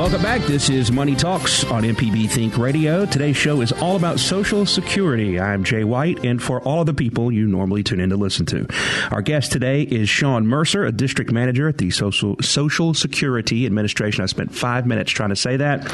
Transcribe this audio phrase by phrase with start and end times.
[0.00, 0.40] Welcome back.
[0.46, 3.04] This is Money Talks on MPB Think Radio.
[3.04, 5.38] Today's show is all about Social Security.
[5.38, 8.46] I'm Jay White, and for all of the people you normally tune in to listen
[8.46, 8.66] to.
[9.10, 14.22] Our guest today is Shawn Mercer, a district manager at the Social, Social Security Administration.
[14.22, 15.86] I spent five minutes trying to say that,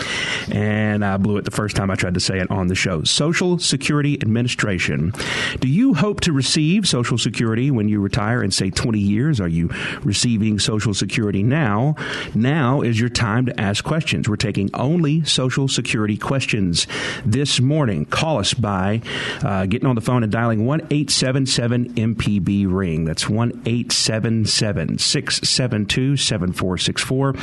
[0.52, 3.02] and I blew it the first time I tried to say it on the show.
[3.02, 5.12] Social Security Administration.
[5.58, 9.40] Do you hope to receive Social Security when you retire in, say, 20 years?
[9.40, 9.68] Are you
[10.04, 11.96] receiving Social Security now?
[12.36, 14.28] Now is your time to ask questions questions.
[14.28, 16.86] We're taking only Social Security questions
[17.24, 18.04] this morning.
[18.04, 19.00] Call us by
[19.42, 23.06] uh, getting on the phone and dialing 1 877 MPB Ring.
[23.06, 27.34] That's 1 877 672 7464.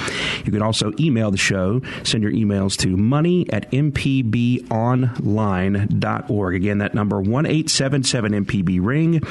[0.46, 1.82] You can also email the show.
[2.04, 6.56] Send your emails to money at mpbonline.org.
[6.56, 9.24] Again, that number 1 877 MPB Ring.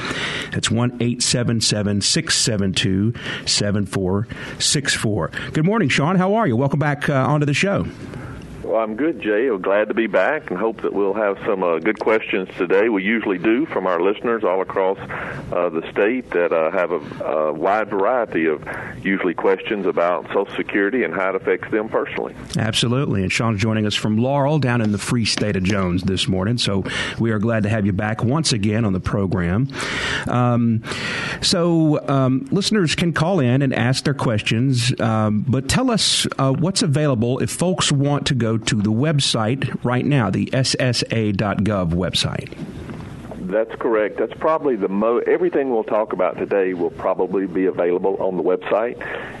[0.51, 3.13] That's 1 877 672
[3.45, 5.31] 7464.
[5.53, 6.17] Good morning, Shawn.
[6.17, 6.57] How are you?
[6.57, 7.85] Welcome back uh, onto the show.
[8.75, 9.47] I'm good, Jay.
[9.47, 12.89] I'm glad to be back and hope that we'll have some uh, good questions today.
[12.89, 17.23] We usually do from our listeners all across uh, the state that uh, have a,
[17.23, 18.67] a, wide variety of
[19.03, 22.35] usually questions about Social Security and how it affects them personally.
[22.57, 23.21] Absolutely.
[23.21, 26.57] And Shawn's joining us from Laurel down in the free state of Jones this morning.
[26.57, 26.83] So
[27.19, 29.67] we are glad to have you back once again on the program.
[30.27, 30.83] Um,
[31.41, 36.51] so um, listeners can call in and ask their questions, um, but tell us uh,
[36.51, 42.53] what's available if folks want to go to the website right now, the SSA.gov website.
[43.49, 44.17] That's correct.
[44.17, 45.17] That's probably the mo.
[45.19, 48.99] Everything we'll talk about today will probably be available on the website,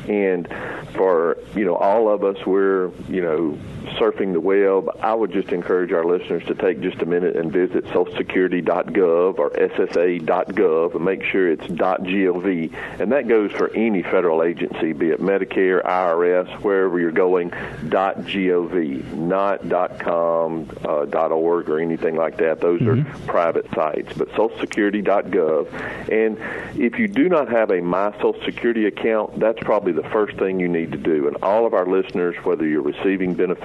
[0.09, 0.47] and
[0.93, 4.89] for you know all of us, we're you know surfing the web.
[5.01, 9.49] I would just encourage our listeners to take just a minute and visit SocialSecurity.gov or
[9.51, 15.21] SSA.gov and make sure it's .gov, and that goes for any federal agency, be it
[15.21, 17.49] Medicare, IRS, wherever you're going.
[17.49, 22.59] .gov, not .com, uh, .org, or anything like that.
[22.61, 23.09] Those mm-hmm.
[23.09, 26.11] are private sites, but SocialSecurity.gov.
[26.11, 26.37] And
[26.79, 30.59] if you do not have a My Social Security account, that's probably the first thing
[30.59, 31.27] you need to do.
[31.27, 33.63] And all of our listeners, whether you're receiving benefits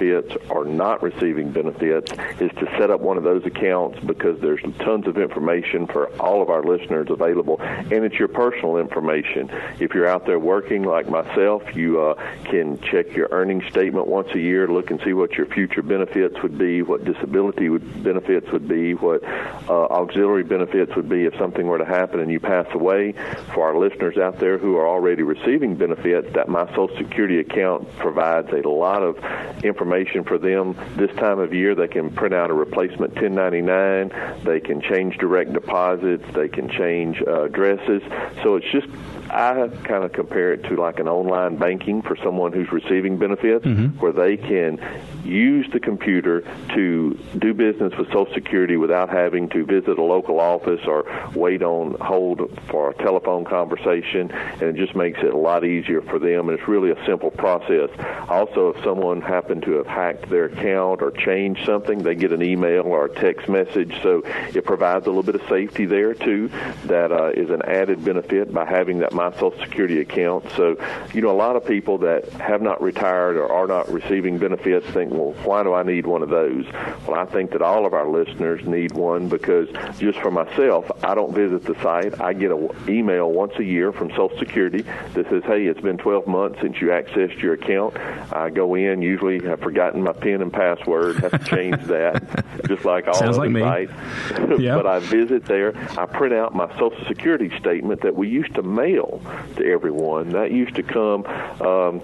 [0.50, 5.06] or not receiving benefits, is to set up one of those accounts because there's tons
[5.06, 9.50] of information for all of our listeners available, and it's your personal information.
[9.80, 12.14] If you're out there working like myself, you uh,
[12.44, 16.42] can check your earnings statement once a year, look and see what your future benefits
[16.42, 21.36] would be, what disability would, benefits would be, what uh, auxiliary benefits would be if
[21.36, 23.12] something were to happen and you pass away.
[23.54, 27.90] For our listeners out there who are already receiving benefits, that My Social Security account
[27.96, 29.18] provides a lot of
[29.64, 31.74] information for them this time of year.
[31.74, 34.44] They can print out a replacement 1099.
[34.44, 36.24] They can change direct deposits.
[36.34, 38.02] They can change uh, addresses.
[38.42, 38.88] So it's just
[39.30, 43.64] I kind of compare it to like an online banking for someone who's receiving benefits,
[43.64, 43.98] mm-hmm.
[43.98, 44.78] where they can
[45.28, 46.40] use the computer
[46.74, 51.62] to do business with Social Security without having to visit a local office or wait
[51.62, 56.18] on hold for a telephone conversation, and it just makes it a lot easier for
[56.18, 56.48] them.
[56.48, 57.90] And it's really a simple process.
[58.28, 62.42] Also, if someone happened to have hacked their account or changed something, they get an
[62.42, 64.00] email or a text message.
[64.02, 64.22] So
[64.54, 66.48] it provides a little bit of safety there too.
[66.84, 70.50] That uh, is an added benefit by having that my Social Security account.
[70.56, 70.76] So,
[71.12, 74.86] you know, a lot of people that have not retired or are not receiving benefits
[74.90, 76.64] think, well, why do I need one of those?
[77.06, 79.68] Well, I think that all of our listeners need one because
[79.98, 82.20] just for myself, I don't visit the site.
[82.20, 84.82] I get an email once a year from Social Security
[85.14, 87.96] that says, hey, it's been 12 months since you accessed your account.
[88.32, 92.84] I go in, usually I've forgotten my PIN and password, have to change that, just
[92.84, 93.92] like all Sounds like sites.
[94.60, 94.76] yep.
[94.76, 95.76] but I visit there.
[95.98, 99.20] I print out my Social Security statement that we used to mail
[99.56, 100.30] to everyone.
[100.30, 101.26] That used to come.
[101.60, 102.02] Um,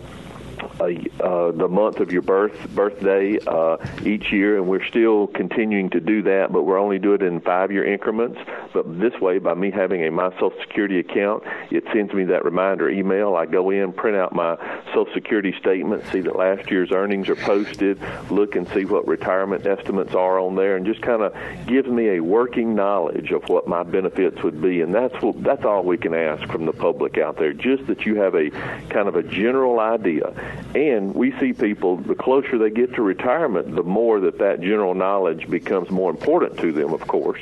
[0.80, 6.00] uh, the month of your birth birthday uh, each year, and we're still continuing to
[6.00, 8.38] do that, but we're only doing it in five year increments.
[8.72, 12.44] But this way, by me having a My Social Security account, it sends me that
[12.44, 13.36] reminder email.
[13.36, 14.56] I go in, print out my
[14.86, 18.00] Social Security statement, see that last year's earnings are posted,
[18.30, 21.34] look and see what retirement estimates are on there, and just kind of
[21.66, 24.80] gives me a working knowledge of what my benefits would be.
[24.80, 28.04] And that's what, that's all we can ask from the public out there, just that
[28.04, 28.50] you have a
[28.90, 30.34] kind of a general idea.
[30.74, 34.94] And we see people, the closer they get to retirement, the more that that general
[34.94, 37.40] knowledge becomes more important to them, of course.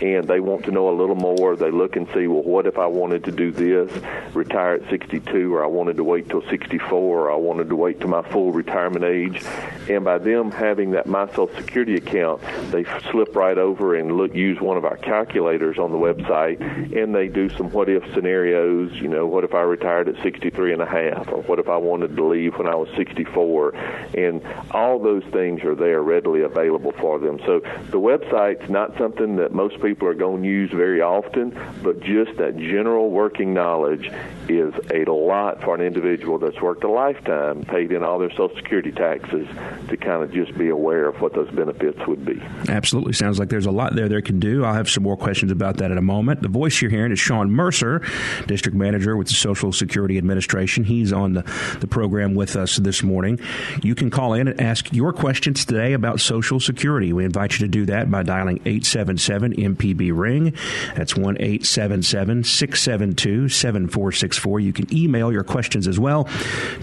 [0.00, 1.56] And they want to know a little more.
[1.56, 3.90] They look and see, well, what if I wanted to do this,
[4.34, 8.00] retire at 62, or I wanted to wait till 64, or I wanted to wait
[8.00, 9.44] to my full retirement age.
[9.90, 14.34] And by them having that My Social Security account, they slip right over and look
[14.34, 16.60] use one of our calculators on the website,
[16.96, 18.92] and they do some what if scenarios.
[18.94, 21.76] You know, what if I retired at 63 and a half, or what if I
[21.76, 23.74] wanted to leave when I was 64,
[24.16, 27.38] and all those things are there readily available for them.
[27.44, 27.60] So
[27.90, 31.50] the website's not something that most people are going to use very often,
[31.82, 34.10] but just that general working knowledge
[34.48, 38.54] is a lot for an individual that's worked a lifetime, paid in all their Social
[38.56, 39.46] Security taxes,
[39.88, 42.40] to kind of just be aware of what those benefits would be.
[42.68, 43.12] Absolutely.
[43.12, 44.64] Sounds like there's a lot there they can do.
[44.64, 46.42] I'll have some more questions about that in a moment.
[46.42, 48.02] The voice you're hearing is Shawn Mercer,
[48.46, 50.84] District Manager with the Social Security Administration.
[50.84, 51.42] He's on the,
[51.80, 53.38] the program with us this morning.
[53.82, 57.12] You can call in and ask your questions today about Social Security.
[57.12, 60.54] We invite you to do that by dialing 877 MPB Ring.
[60.94, 64.60] That's 1 877 672 7464.
[64.60, 66.28] You can email your questions as well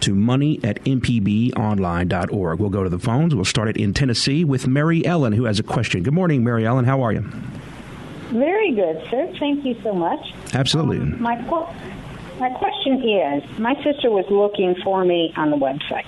[0.01, 2.59] to money at mpbonline.org.
[2.59, 3.35] We'll go to the phones.
[3.35, 6.03] We'll start it in Tennessee with Mary Ellen, who has a question.
[6.03, 6.85] Good morning, Mary Ellen.
[6.85, 7.21] How are you?
[8.31, 9.33] Very good, sir.
[9.39, 10.33] Thank you so much.
[10.53, 10.97] Absolutely.
[10.97, 11.35] Um, my,
[12.39, 16.05] my question is my sister was looking for me on the website.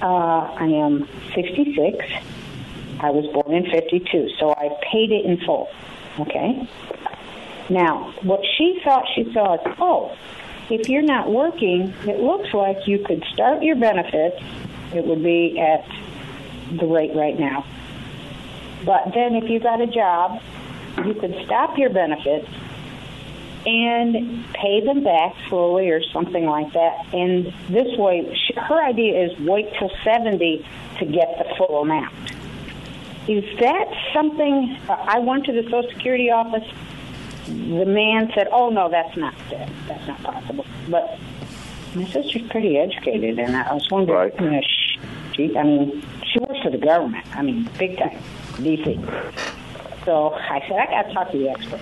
[0.00, 2.04] Uh, I am 66.
[3.00, 5.68] I was born in 52, so I paid it in full.
[6.18, 6.68] Okay?
[7.70, 10.16] Now, what she thought she saw is, oh,
[10.70, 14.36] if you're not working, it looks like you could start your benefits.
[14.94, 15.86] It would be at
[16.78, 17.64] the rate right now.
[18.84, 20.40] But then if you got a job,
[21.04, 22.48] you could stop your benefits
[23.66, 27.06] and pay them back slowly or something like that.
[27.12, 30.64] And this way, her idea is wait till 70
[30.98, 32.14] to get the full amount.
[33.28, 34.76] Is that something?
[34.88, 36.66] Uh, I went to the Social Security office.
[37.46, 39.70] The man said, "Oh no, that's not that.
[39.86, 41.18] That's not possible." But
[41.94, 44.40] my sister's pretty educated, and I was wondering, right.
[44.40, 44.60] you know,
[45.34, 47.26] she, I mean, she works for the government.
[47.36, 48.18] I mean, big time,
[48.54, 48.96] DC.
[50.04, 51.80] So I said, I got to talk to the expert.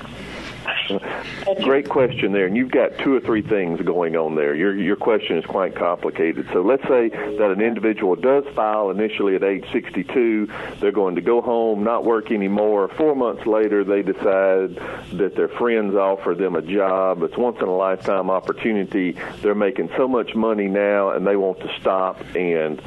[1.63, 4.55] Great question there, and you've got two or three things going on there.
[4.55, 6.49] Your your question is quite complicated.
[6.53, 10.49] So let's say that an individual does file initially at age 62.
[10.81, 12.89] They're going to go home, not work anymore.
[12.89, 14.77] Four months later, they decide
[15.13, 17.23] that their friends offer them a job.
[17.23, 19.17] It's once in a lifetime opportunity.
[19.43, 22.81] They're making so much money now, and they want to stop and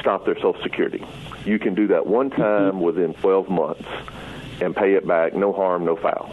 [0.00, 1.04] stop their Social Security.
[1.44, 3.88] You can do that one time within 12 months
[4.60, 5.34] and pay it back.
[5.34, 6.30] No harm, no foul.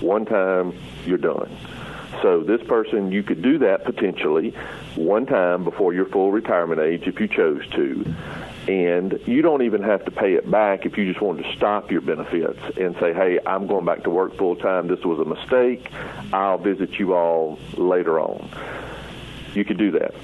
[0.00, 0.76] One time,
[1.06, 1.56] you're done.
[2.22, 4.54] So this person, you could do that potentially
[4.94, 8.14] one time before your full retirement age if you chose to.
[8.68, 11.90] And you don't even have to pay it back if you just wanted to stop
[11.90, 14.88] your benefits and say, hey, I'm going back to work full time.
[14.88, 15.90] This was a mistake.
[16.32, 18.48] I'll visit you all later on.
[19.54, 20.14] You could do that.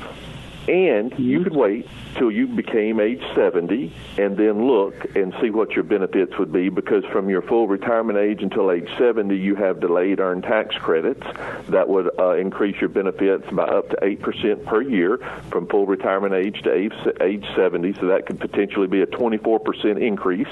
[0.71, 1.45] And you mm-hmm.
[1.45, 6.39] could wait till you became age 70 and then look and see what your benefits
[6.39, 10.45] would be because from your full retirement age until age 70, you have delayed earned
[10.45, 11.27] tax credits
[11.71, 15.19] that would uh, increase your benefits by up to 8% per year
[15.51, 17.95] from full retirement age to age, age 70.
[17.95, 20.47] So that could potentially be a 24% increase.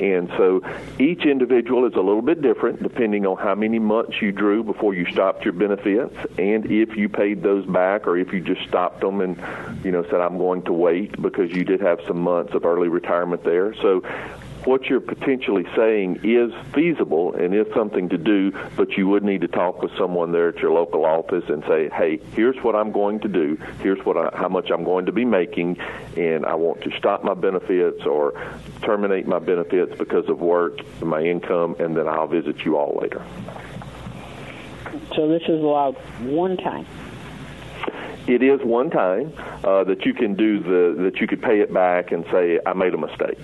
[0.00, 0.62] And so
[0.98, 4.94] each individual is a little bit different depending on how many months you drew before
[4.94, 9.02] you stopped your benefits and if you paid those back or if you just stopped
[9.02, 9.36] them and
[9.84, 12.88] you know, said, I'm going to wait because you did have some months of early
[12.88, 13.74] retirement there.
[13.74, 14.02] So
[14.64, 19.40] what you're potentially saying is feasible and is something to do, but you would need
[19.40, 22.92] to talk with someone there at your local office and say, "Hey, here's what I'm
[22.92, 23.56] going to do.
[23.82, 25.78] Here's what I, how much I'm going to be making,
[26.16, 28.34] and I want to stop my benefits or
[28.82, 33.24] terminate my benefits because of work, my income, and then I'll visit you all later."
[35.14, 36.86] So this is allowed one time
[38.26, 39.32] it is one time
[39.64, 42.72] uh, that you can do the that you could pay it back and say I
[42.74, 43.38] made a mistake.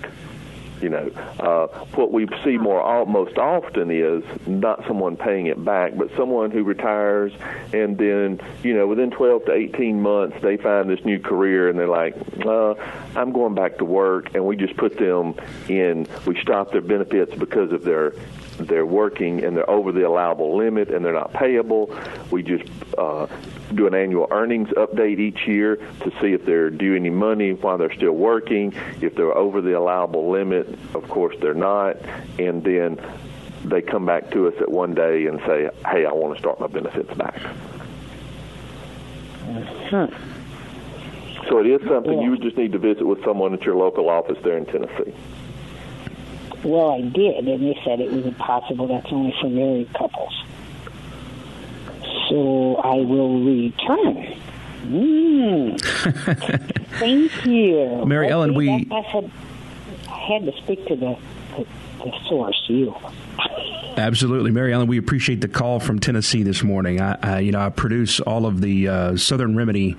[0.81, 5.97] You know, uh, what we see more most often is not someone paying it back,
[5.97, 7.33] but someone who retires
[7.73, 11.79] and then, you know, within 12 to 18 months, they find this new career and
[11.79, 12.15] they're like,
[12.45, 12.75] uh,
[13.15, 15.33] I'm going back to work, and we just put them
[15.67, 16.07] in.
[16.27, 18.13] We stop their benefits because of their
[18.57, 21.95] they're working and they're over the allowable limit and they're not payable.
[22.31, 23.27] We just uh,
[23.73, 27.77] do an annual earnings update each year to see if they're due any money while
[27.77, 28.73] they're still working.
[29.01, 31.97] If they're over the allowable limit, of course they're not.
[32.39, 32.99] And then
[33.63, 36.59] they come back to us at one day and say, hey, I want to start
[36.59, 37.39] my benefits back.
[39.89, 40.07] Huh.
[41.49, 44.09] So it is something you would just need to visit with someone at your local
[44.09, 45.13] office there in Tennessee.
[46.63, 48.87] Well, I did, and they said it was impossible.
[48.87, 50.33] That's only for married couples.
[52.29, 54.37] So I will return.
[54.87, 55.81] Mm.
[56.99, 58.05] Thank you.
[58.05, 58.69] Mary okay, Ellen, we.
[58.69, 59.31] I, said,
[60.09, 61.17] I had to speak to the,
[61.55, 61.67] the,
[62.03, 62.95] the source, you.
[63.97, 64.87] Absolutely, Mary Ellen.
[64.87, 67.01] We appreciate the call from Tennessee this morning.
[67.01, 69.97] I, I you know, I produce all of the uh, Southern Remedy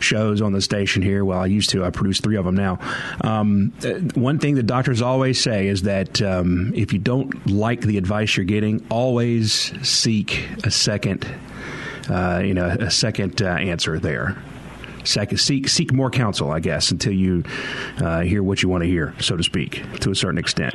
[0.00, 1.24] shows on the station here.
[1.24, 1.84] Well, I used to.
[1.84, 2.78] I produce three of them now.
[3.22, 7.80] Um, uh, one thing that doctors always say is that um, if you don't like
[7.80, 11.26] the advice you're getting, always seek a second,
[12.08, 14.40] uh, you know, a second uh, answer there
[15.04, 17.44] seek seek more counsel, I guess, until you
[17.98, 20.74] uh, hear what you want to hear, so to speak, to a certain extent.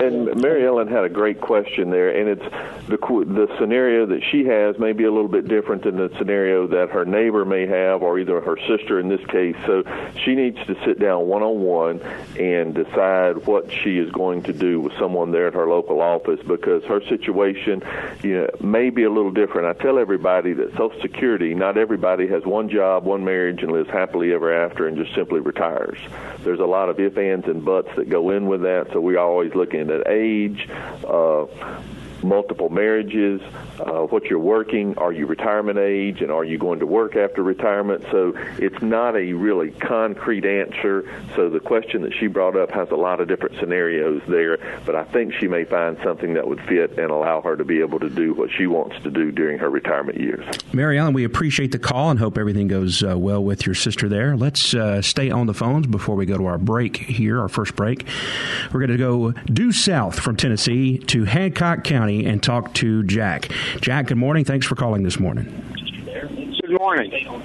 [0.00, 4.44] And Mary Ellen had a great question there, and it's the the scenario that she
[4.44, 8.02] has may be a little bit different than the scenario that her neighbor may have,
[8.02, 9.56] or either her sister in this case.
[9.66, 9.84] So
[10.24, 12.00] she needs to sit down one on one
[12.38, 16.40] and decide what she is going to do with someone there at her local office
[16.46, 17.82] because her situation,
[18.22, 19.66] you know, may be a little different.
[19.66, 23.90] I tell everybody that Social Security, not everybody has one job, one marriage and lives
[23.90, 25.98] happily ever after and just simply retires.
[26.42, 29.18] There's a lot of if, ands, and buts that go in with that, so we're
[29.18, 30.68] always looking at age,
[31.06, 31.46] uh,
[32.24, 33.40] multiple marriages,
[33.78, 37.42] uh, what you're working, are you retirement age, and are you going to work after
[37.42, 38.04] retirement?
[38.10, 41.08] So it's not a really concrete answer.
[41.36, 44.94] So the question that she brought up has a lot of different scenarios there, but
[44.94, 48.00] I think she may find something that would fit and allow her to be able
[48.00, 50.44] to do what she wants to do during her retirement years.
[50.72, 54.08] Mary Ellen, we appreciate the call and hope everything goes uh, well with your sister
[54.08, 54.36] there.
[54.36, 57.76] Let's uh, stay on the phones before we go to our break here, our first
[57.76, 58.06] break.
[58.72, 63.50] We're going to go due south from Tennessee to Hancock County and talk to Jack.
[63.80, 64.44] Jack, good morning.
[64.44, 65.44] Thanks for calling this morning.
[66.60, 67.42] Good morning.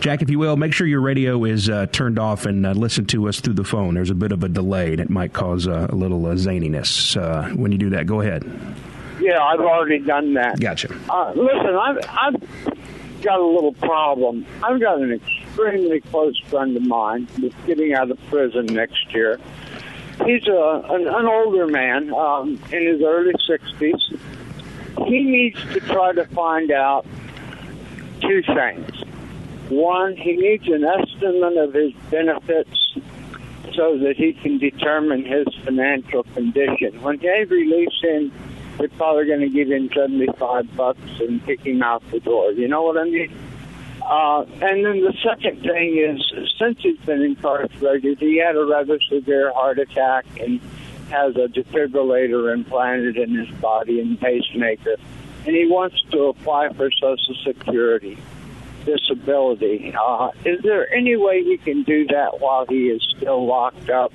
[0.00, 3.04] Jack, if you will, make sure your radio is uh, turned off and uh, listen
[3.06, 3.94] to us through the phone.
[3.94, 7.16] There's a bit of a delay, and it might cause uh, a little uh, zaniness
[7.16, 8.06] uh, when you do that.
[8.06, 8.44] Go ahead.
[9.20, 10.58] Yeah, I've already done that.
[10.58, 10.92] Gotcha.
[11.08, 14.44] Uh, listen, I've, I've got a little problem.
[14.62, 19.38] I've got an extremely close friend of mine that's getting out of prison next year.
[20.24, 24.18] He's a, an, an older man um, in his early 60s
[25.06, 27.06] he needs to try to find out
[28.20, 28.90] two things.
[29.68, 32.96] One, he needs an estimate of his benefits
[33.74, 37.00] so that he can determine his financial condition.
[37.02, 38.32] When they release him,
[38.78, 42.52] they're probably going to give him 75 bucks and kick him out the door.
[42.52, 43.32] You know what I mean?
[44.04, 48.98] Uh, and then the second thing is, since he's been incarcerated, he had a rather
[49.08, 50.60] severe heart attack and
[51.10, 54.96] has a defibrillator implanted in his body and pacemaker,
[55.46, 58.18] and he wants to apply for Social Security
[58.84, 59.94] disability.
[59.94, 64.12] Uh, is there any way he can do that while he is still locked up?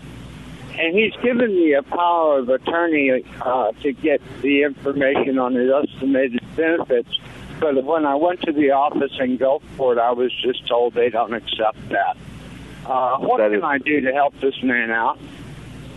[0.80, 5.72] And he's given me a power of attorney uh, to get the information on his
[5.72, 7.18] estimated benefits.
[7.60, 11.34] But when I went to the office in Gulfport, I was just told they don't
[11.34, 12.16] accept that.
[12.86, 15.18] Uh, what that can is- I do to help this man out?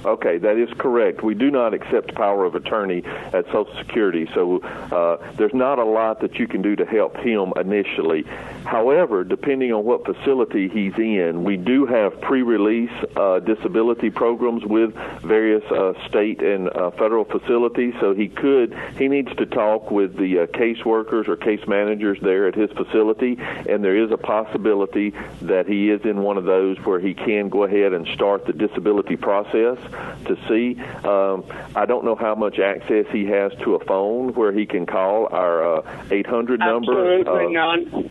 [0.04, 1.22] Okay, that is correct.
[1.22, 5.84] We do not accept power of attorney at Social Security, so uh, there's not a
[5.84, 8.22] lot that you can do to help him initially.
[8.64, 14.94] However, depending on what facility he's in, we do have pre-release uh, disability programs with
[15.20, 17.92] various uh, state and uh, federal facilities.
[18.00, 22.46] So he could, he needs to talk with the uh, caseworkers or case managers there
[22.48, 25.10] at his facility, and there is a possibility
[25.42, 28.54] that he is in one of those where he can go ahead and start the
[28.54, 30.80] disability process to see.
[31.06, 31.44] Um,
[31.74, 35.26] I don't know how much access he has to a phone where he can call
[35.32, 37.18] our uh, 800 number.
[37.18, 38.10] Absolutely uh, none.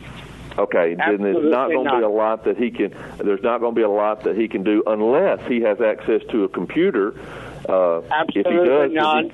[0.58, 2.94] Okay, then there's not going to be a lot that he can.
[3.18, 6.22] There's not going to be a lot that he can do unless he has access
[6.30, 7.14] to a computer.
[7.68, 9.32] Uh, Absolutely if he does, none.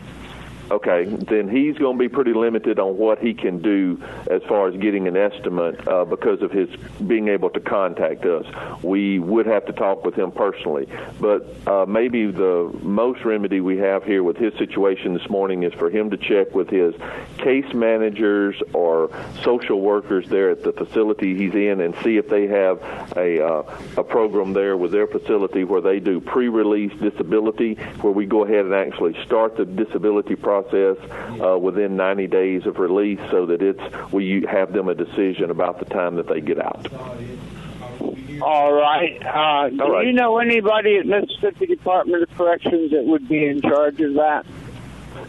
[0.70, 4.68] Okay, then he's going to be pretty limited on what he can do as far
[4.68, 6.68] as getting an estimate uh, because of his
[7.06, 8.46] being able to contact us.
[8.82, 10.88] We would have to talk with him personally,
[11.20, 15.73] but uh, maybe the most remedy we have here with his situation this morning is
[15.75, 16.94] for him to check with his
[17.38, 19.11] case managers or
[19.42, 22.82] social workers there at the facility he's in and see if they have
[23.16, 28.26] a uh, a program there with their facility where they do pre-release disability, where we
[28.26, 30.96] go ahead and actually start the disability process process
[31.40, 35.78] uh, within 90 days of release so that it's we have them a decision about
[35.78, 36.88] the time that they get out.
[38.42, 39.25] All right.
[39.25, 44.00] Uh, do you know anybody at Mississippi Department of Corrections that would be in charge
[44.00, 44.44] of that?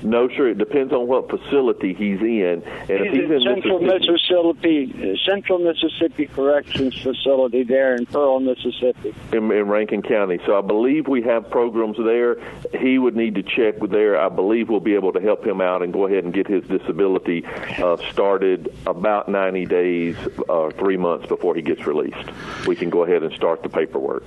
[0.04, 0.50] No, sure.
[0.50, 5.30] It depends on what facility he's in, and if He's he's in Central Mississippi, uh,
[5.30, 9.14] Central Mississippi Corrections Facility there in Pearl, Mississippi.
[9.32, 10.40] in, in Rankin County.
[10.46, 12.38] So I believe we have programs there.
[12.80, 14.20] He would need to check with there.
[14.20, 16.64] I believe we'll be able to help him out and go ahead and get his
[16.66, 20.16] disability uh, started about 90 days,
[20.50, 22.30] uh, three months before he gets released.
[22.66, 24.24] We can go ahead and start the paperwork.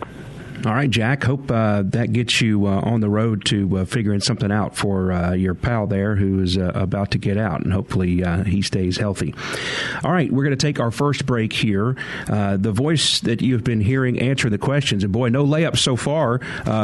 [0.67, 1.25] All right, Jack.
[1.25, 5.11] Hope uh, that gets you uh, on the road to uh, figuring something out for
[5.11, 8.61] uh, your pal there who is uh, about to get out, and hopefully uh, he
[8.61, 9.35] stays healthy.
[10.05, 11.97] All right, we're going to take our first break here.
[12.27, 16.41] the voice that you've been hearing answer the questions, and boy, no layups so far.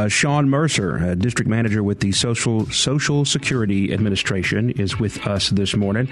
[0.08, 6.08] Shawn Mercer, district manager with the Social Social Security Administration, is with us this morning.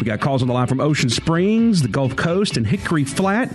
[0.00, 3.52] We got calls on the line from Ocean Springs, the Gulf Coast, and Hickory Flat.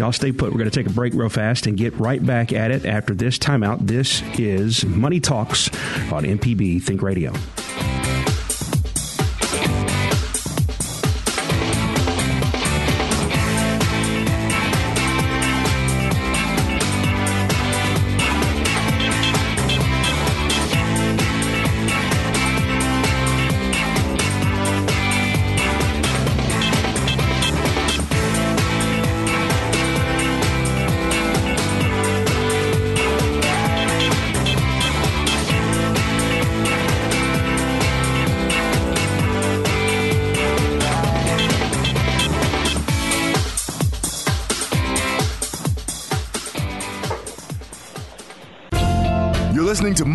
[0.00, 0.50] Y'all stay put.
[0.50, 3.14] We're going to take a break real fast and get right back at it after
[3.14, 3.86] this timeout.
[3.86, 5.68] This is Money Talks
[6.10, 7.32] on MPB Think Radio.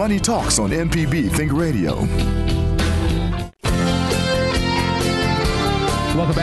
[0.08, 2.57] Money Talks on MPB Think Radio.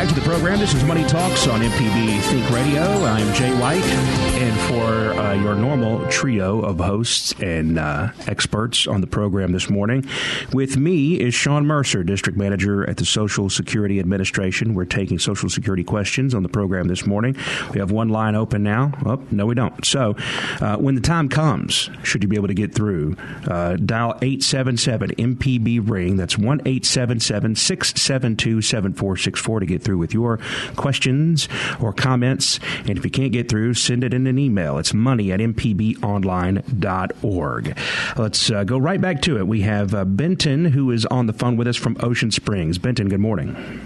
[0.04, 0.58] Back to the program.
[0.58, 2.82] This is Money Talks on MPB Think Radio.
[2.82, 9.00] I'm Jay White, and for uh, your normal trio of hosts and uh, experts on
[9.00, 10.04] the program this morning,
[10.52, 14.74] with me is Shawn Mercer, District Manager at the Social Security Administration.
[14.74, 17.34] We're taking Social Security questions on the program this morning.
[17.72, 18.92] We have one line open now.
[19.06, 19.86] Oh, no, we don't.
[19.86, 20.16] So,
[20.60, 25.12] uh, when the time comes, should you be able to get through, uh, dial 877
[25.12, 26.18] MPB Ring.
[26.18, 30.38] That's 1 877 672 7464 to get through with your
[30.76, 31.48] questions
[31.80, 32.60] or comments.
[32.86, 34.78] And if you can't get through, send it in an email.
[34.78, 37.78] It's money at mpbonline.org.
[38.16, 39.46] Let's uh, go right back to it.
[39.46, 42.78] We have uh, Benton, who is on the phone with us from Ocean Springs.
[42.78, 43.80] Benton, good morning.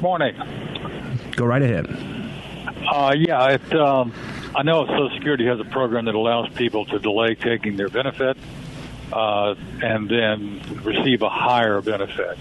[0.00, 0.34] Morning.
[1.36, 1.86] Go right ahead.
[2.86, 4.12] Uh, yeah, it, um,
[4.54, 8.36] I know Social Security has a program that allows people to delay taking their benefit
[9.12, 12.38] uh, and then receive a higher benefit.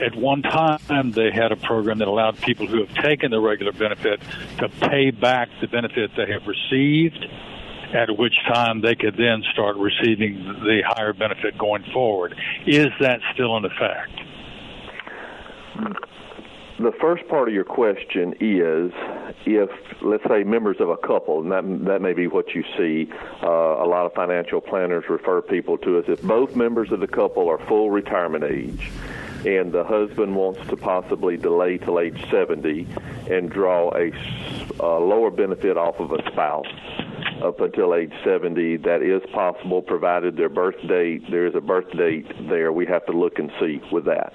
[0.00, 3.72] At one time, they had a program that allowed people who have taken the regular
[3.72, 4.20] benefit
[4.58, 7.26] to pay back the benefit they have received,
[7.94, 12.34] at which time they could then start receiving the higher benefit going forward.
[12.66, 14.20] Is that still in effect?
[16.82, 18.92] the first part of your question is
[19.46, 19.70] if,
[20.02, 23.10] let's say, members of a couple, and that, that may be what you see,
[23.42, 27.06] uh, a lot of financial planners refer people to as if both members of the
[27.06, 28.90] couple are full retirement age
[29.44, 32.86] and the husband wants to possibly delay till age 70
[33.30, 34.12] and draw a,
[34.80, 36.66] a lower benefit off of a spouse
[37.42, 38.78] up until age 70.
[38.78, 42.72] That is possible, provided their birth date, there is a birth date there.
[42.72, 44.32] We have to look and see with that.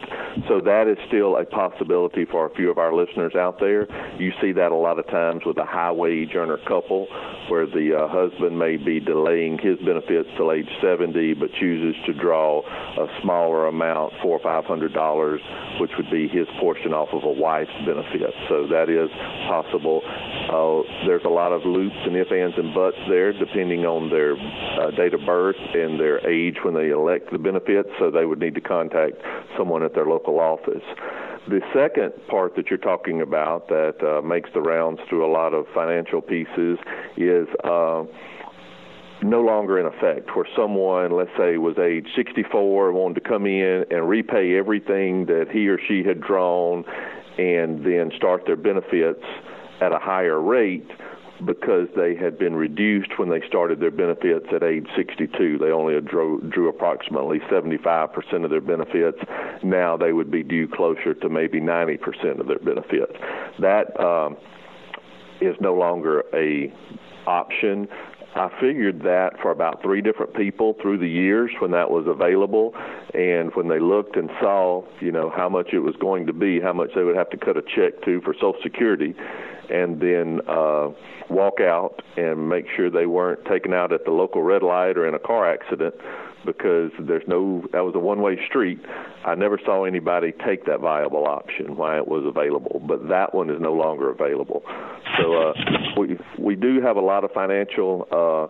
[0.48, 3.88] So that is still a possibility for a few of our listeners out there.
[4.20, 7.08] You see that a lot of times with a high wage earner couple
[7.50, 12.14] where the uh, husband may be delaying his benefits till age 70 but chooses to
[12.14, 15.42] draw a smaller amount, four or five hundred dollars,
[15.80, 18.34] which would be his portion off of a wife's benefit.
[18.50, 19.10] So that is
[19.48, 20.02] possible.
[20.04, 24.36] Uh, there's a lot of loops and if, ands, and buts there, depending on their
[24.36, 27.90] uh, date of birth and their age when they elect the benefits.
[28.00, 29.16] So they would need to contact
[29.58, 30.84] someone at their local office.
[31.48, 35.54] The second part that you're talking about that uh, makes the rounds through a lot
[35.54, 36.78] of financial pieces
[37.16, 37.48] is.
[37.64, 38.04] Uh,
[39.24, 43.84] no longer in effect, where someone, let's say, was age 64, wanted to come in
[43.90, 46.86] and repay everything that he or she had drawn
[47.40, 49.24] and then start their benefits
[49.82, 50.90] at a higher rate
[51.46, 55.58] because they had been reduced when they started their benefits at age 62.
[55.58, 59.20] They only drew, drew approximately 75% of their benefits.
[59.64, 63.14] Now they would be due closer to maybe 90% of their benefits.
[63.60, 64.38] That um,
[65.42, 66.74] is no longer a
[67.28, 67.88] option.
[68.38, 72.74] I figured that for about three different people through the years when that was available,
[73.14, 76.60] and when they looked and saw, you know, how much it was going to be,
[76.62, 79.16] how much they would have to cut a check to for Social Security,
[79.70, 80.90] and then uh,
[81.30, 85.08] walk out and make sure they weren't taken out at the local red light or
[85.08, 85.96] in a car accident
[86.46, 88.80] because there's no that was a one way street.
[89.26, 93.50] I never saw anybody take that viable option why it was available, but that one
[93.50, 94.64] is no longer available.
[95.20, 95.47] So uh,
[96.38, 98.48] we do have a lot of financial uh,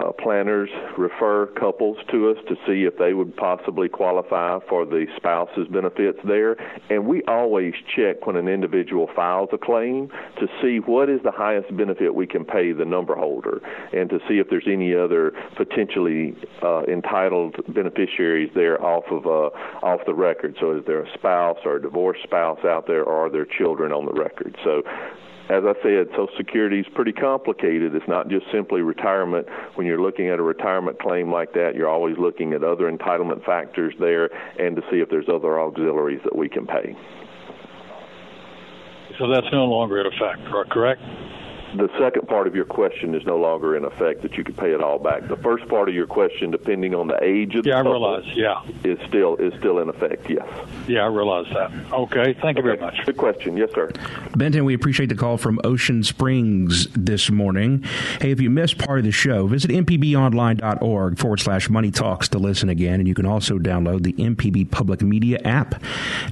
[0.00, 5.06] uh, planners refer couples to us to see if they would possibly qualify for the
[5.16, 6.56] spouse's benefits there.
[6.90, 11.30] And we always check when an individual files a claim to see what is the
[11.30, 13.60] highest benefit we can pay the number holder
[13.92, 19.50] and to see if there's any other potentially uh, entitled beneficiaries there off of uh,
[19.84, 20.56] off the record.
[20.60, 23.92] So is there a spouse or a divorced spouse out there or are there children
[23.92, 24.56] on the record?
[24.64, 24.82] So
[25.48, 27.94] as I said, Social Security is pretty complicated.
[27.94, 29.46] It's not just simply retirement.
[29.76, 33.44] When you're looking at a retirement claim like that, you're always looking at other entitlement
[33.46, 36.94] factors there and to see if there's other auxiliaries that we can pay.
[39.18, 41.00] So that's no longer in effect, correct?
[41.76, 44.72] The second part of your question is no longer in effect that you could pay
[44.72, 45.28] it all back.
[45.28, 48.24] The first part of your question, depending on the age of the yeah, I realize,
[48.34, 50.28] yeah, is still is still in effect.
[50.30, 50.46] Yes.
[50.86, 51.70] Yeah, I realize that.
[51.92, 53.04] Okay, thank you very much.
[53.04, 53.56] Good question.
[53.56, 53.90] Yes, sir.
[54.36, 57.84] Benton, we appreciate the call from Ocean Springs this morning.
[58.20, 62.38] Hey, if you missed part of the show, visit mpbonline.org forward slash money talks to
[62.38, 65.82] listen again, and you can also download the MPB Public Media app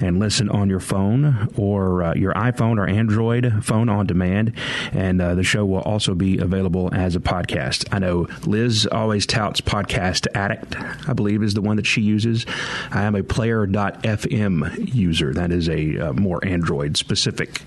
[0.00, 4.54] and listen on your phone or uh, your iPhone or Android phone on demand,
[4.92, 5.20] and.
[5.20, 7.84] Uh, uh, the show will also be available as a podcast.
[7.90, 10.76] I know Liz always touts Podcast Addict,
[11.08, 12.46] I believe is the one that she uses.
[12.92, 15.34] I am a player.fm user.
[15.34, 17.60] That is a uh, more Android specific,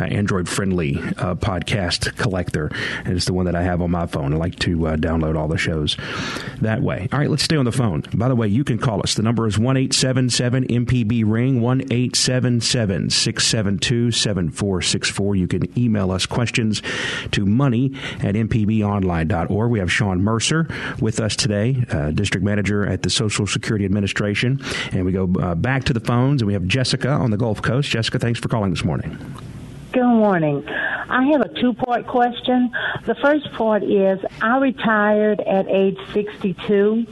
[0.00, 2.72] uh, Android friendly uh, podcast collector.
[3.04, 4.34] And it's the one that I have on my phone.
[4.34, 5.96] I like to uh, download all the shows
[6.60, 7.08] that way.
[7.12, 8.02] All right, let's stay on the phone.
[8.14, 9.14] By the way, you can call us.
[9.14, 15.36] The number is 1 MPB Ring, 1 672 7464.
[15.36, 16.82] You can email us questions
[17.32, 19.70] to money at mpbonline.org.
[19.70, 20.68] We have Shawn Mercer
[21.00, 24.60] with us today, uh, District Manager at the Social Security Administration.
[24.92, 27.62] And we go uh, back to the phones, and we have Jessica on the Gulf
[27.62, 27.88] Coast.
[27.90, 29.18] Jessica, thanks for calling this morning.
[29.92, 30.62] Good morning.
[31.08, 32.70] I have a two part question.
[33.04, 37.06] The first part is I retired at age 62,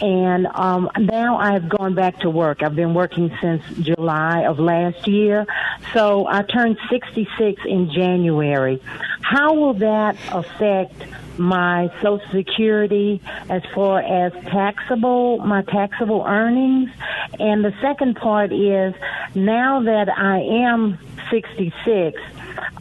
[0.00, 2.62] and um, now I've gone back to work.
[2.62, 5.46] I've been working since July of last year,
[5.92, 8.82] so I turned 66 in January.
[9.22, 11.04] How will that affect
[11.38, 16.90] my Social Security as far as taxable, my taxable earnings?
[17.38, 18.94] And the second part is
[19.34, 20.98] now that I am
[21.30, 22.20] 66,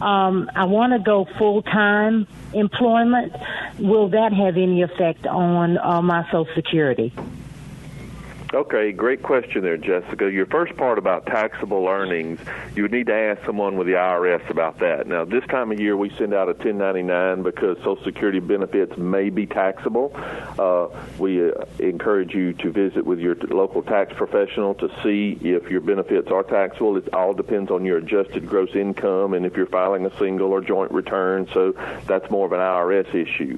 [0.01, 3.33] um, I want to go full time employment.
[3.79, 7.13] Will that have any effect on uh, my Social Security?
[8.53, 10.31] Okay, great question there, Jessica.
[10.31, 12.39] Your first part about taxable earnings,
[12.75, 15.05] you would need to ask someone with the IRS about that.
[15.05, 19.29] Now, this time of year, we send out a 1099 because Social Security benefits may
[19.29, 20.13] be taxable.
[20.57, 20.87] Uh,
[21.19, 25.81] we uh, encourage you to visit with your local tax professional to see if your
[25.81, 26.95] benefits are taxable.
[26.95, 30.61] It all depends on your adjusted gross income and if you're filing a single or
[30.61, 31.49] joint return.
[31.53, 31.73] So
[32.05, 33.57] that's more of an IRS issue.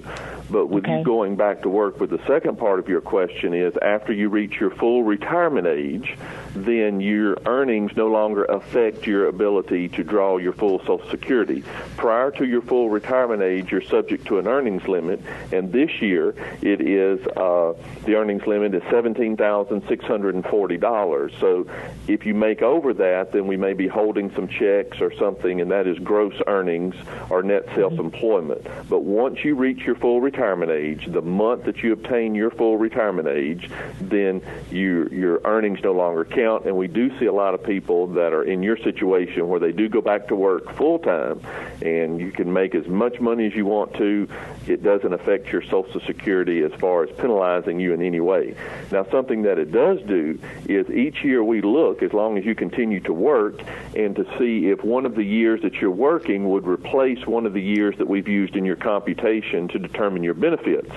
[0.49, 0.97] But with okay.
[0.97, 4.30] you going back to work, with the second part of your question is after you
[4.30, 6.18] reach your full retirement age,
[6.56, 11.63] then your earnings no longer affect your ability to draw your full Social Security.
[11.98, 16.34] Prior to your full retirement age, you're subject to an earnings limit, and this year
[16.62, 17.74] it is uh,
[18.06, 21.32] the earnings limit is seventeen thousand six hundred and forty dollars.
[21.39, 21.68] So
[22.08, 25.70] if you make over that, then we may be holding some checks or something, and
[25.72, 26.96] that is gross earnings
[27.30, 28.65] or net self-employment.
[28.89, 32.78] But once you reach your full retirement age, the month that you obtain your full
[32.78, 37.53] retirement age, then your your earnings no longer count and we do see a lot
[37.53, 40.99] of people that are in your situation where they do go back to work full
[40.99, 41.39] time,
[41.82, 44.27] and you can make as much money as you want to.
[44.69, 48.55] It doesn't affect your Social Security as far as penalizing you in any way.
[48.91, 52.53] Now, something that it does do is each year we look, as long as you
[52.53, 53.62] continue to work,
[53.95, 57.53] and to see if one of the years that you're working would replace one of
[57.53, 60.91] the years that we've used in your computation to determine your benefits.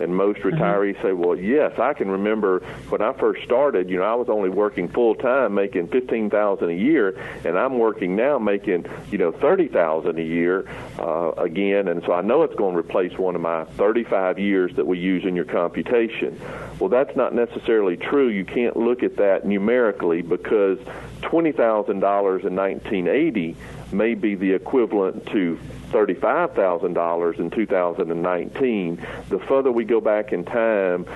[0.00, 0.60] And most mm-hmm.
[0.60, 4.28] retirees say, well, yes, I can remember when I first started, you know, I was
[4.28, 9.32] only working full time making 15000 a year, and I'm working now making, you know,
[9.32, 11.88] 30000 a year uh, again.
[11.88, 14.98] And so I know it's going to replace one of my 35 years that we
[14.98, 16.40] use in your computation.
[16.78, 18.28] Well, that's not necessarily true.
[18.28, 20.78] You can't look at that numerically because
[21.22, 23.56] $20,000 in 1980
[23.92, 25.58] may be the equivalent to
[25.90, 29.06] $35,000 in 2019.
[29.28, 31.06] The further we go back in time,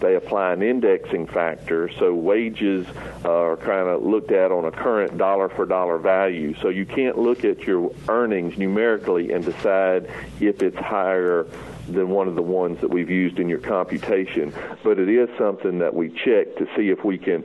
[0.00, 2.86] they apply an indexing factor, so wages
[3.24, 6.54] uh, are kind of looked at on a current dollar for dollar value.
[6.60, 11.46] So you can't look at your earnings numerically and decide if it's higher
[11.88, 14.52] than one of the ones that we've used in your computation.
[14.82, 17.44] But it is something that we check to see if we can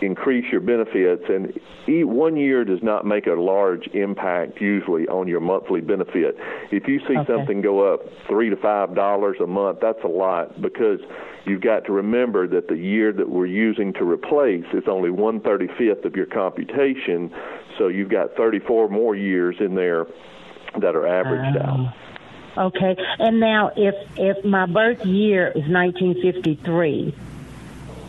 [0.00, 1.58] increase your benefits, and
[2.06, 6.36] one year does not make a large impact usually on your monthly benefit.
[6.70, 7.32] If you see okay.
[7.32, 11.00] something go up three to five dollars a month, that's a lot because
[11.46, 15.40] you've got to remember that the year that we're using to replace is only one
[15.40, 17.32] thirty fifth of your computation,
[17.78, 20.06] so you've got 34 more years in there
[20.80, 21.78] that are averaged out.
[21.78, 21.92] Oh.
[22.58, 27.14] Okay, and now if if my birth year is 1953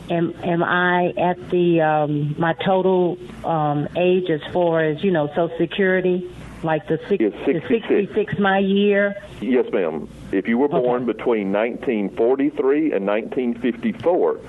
[0.09, 5.27] am am I at the um, my total um, age as far as you know
[5.27, 6.31] Social Security?
[6.63, 9.15] Like the, six, the 66 my year?
[9.41, 10.09] Yes, ma'am.
[10.31, 11.13] If you were born okay.
[11.13, 14.39] between 1943 and 1954,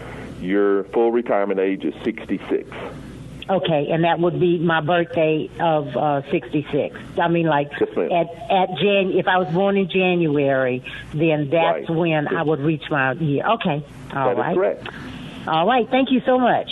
[0.40, 2.70] your full retirement age is 66.
[3.51, 6.96] Okay, and that would be my birthday of uh, 66.
[7.18, 9.12] I mean, like yes, at at Jan.
[9.14, 11.90] If I was born in January, then that's right.
[11.90, 13.46] when I would reach my year.
[13.46, 14.55] Okay, all that right.
[14.55, 14.88] correct.
[15.46, 15.88] All right.
[15.88, 16.68] Thank you so much.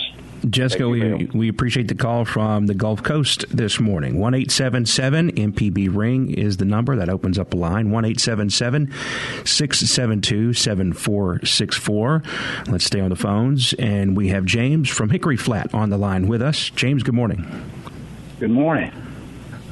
[0.49, 4.19] Jessica, you, we, we appreciate the call from the Gulf Coast this morning.
[4.19, 7.91] 1 MPB Ring is the number that opens up a line.
[7.91, 12.23] 1 672 7464.
[12.67, 13.73] Let's stay on the phones.
[13.73, 16.69] And we have James from Hickory Flat on the line with us.
[16.71, 17.45] James, good morning.
[18.39, 18.91] Good morning.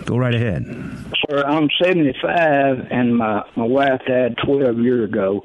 [0.06, 0.64] Go right ahead.
[1.30, 5.44] Sir, I'm 75 and my, my wife died 12 years ago.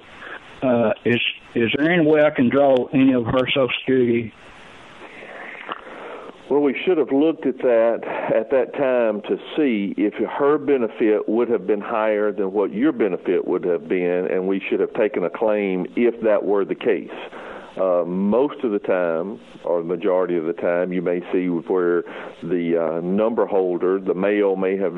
[0.62, 1.20] Uh, is
[1.54, 4.32] is there any way I can draw any of her Social Security?
[6.50, 8.00] Well, we should have looked at that
[8.34, 12.90] at that time to see if her benefit would have been higher than what your
[12.90, 16.74] benefit would have been, and we should have taken a claim if that were the
[16.74, 17.08] case.
[17.76, 22.02] Uh, most of the time, or the majority of the time, you may see where
[22.42, 24.94] the uh, number holder, the male, may have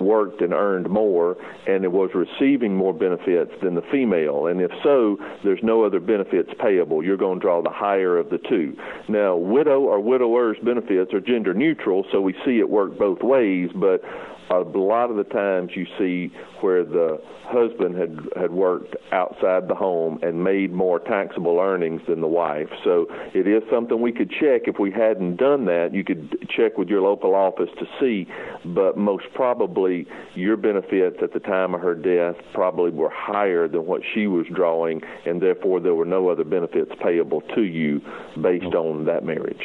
[0.00, 4.46] worked and earned more, and it was receiving more benefits than the female.
[4.46, 7.02] And if so, there's no other benefits payable.
[7.02, 8.76] You're going to draw the higher of the two.
[9.08, 13.70] Now, widow or widower's benefits are gender neutral, so we see it work both ways.
[13.74, 14.02] But
[14.50, 19.74] a lot of the times you see where the husband had had worked outside the
[19.74, 22.68] home and made more taxable earnings than the wife.
[22.84, 25.90] So it is something we could check if we hadn't done that.
[25.92, 28.26] You could check with your local office to see,
[28.64, 33.86] but most probably your benefits at the time of her death probably were higher than
[33.86, 38.00] what she was drawing, and therefore there were no other benefits payable to you
[38.42, 39.62] based on that marriage.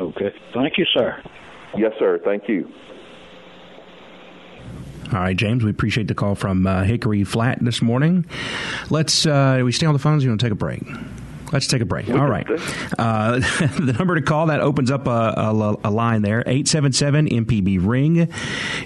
[0.00, 0.30] Okay.
[0.52, 1.22] Thank you, sir.
[1.76, 2.20] Yes, sir.
[2.24, 2.68] Thank you.
[5.12, 8.26] All right, James, we appreciate the call from uh, Hickory Flat this morning.
[8.90, 10.24] Let's, uh, we stay on the phones?
[10.24, 10.82] You want to take a break?
[11.52, 12.08] Let's take a break.
[12.10, 12.46] All right.
[12.98, 13.38] Uh,
[13.78, 16.40] the number to call that opens up a, a, a line there.
[16.40, 18.28] 877 MPB Ring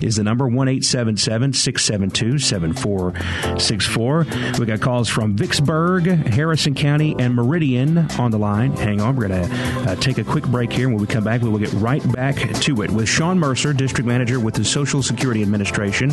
[0.01, 4.27] is the number 1 672 7464.
[4.59, 8.73] We got calls from Vicksburg, Harrison County, and Meridian on the line.
[8.73, 9.17] Hang on.
[9.17, 10.89] We're going to uh, take a quick break here.
[10.89, 14.07] When we come back, we will get right back to it with Shawn Mercer, District
[14.07, 16.13] Manager with the Social Security Administration,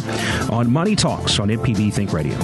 [0.49, 2.37] on Money Talks on MPB Think Radio.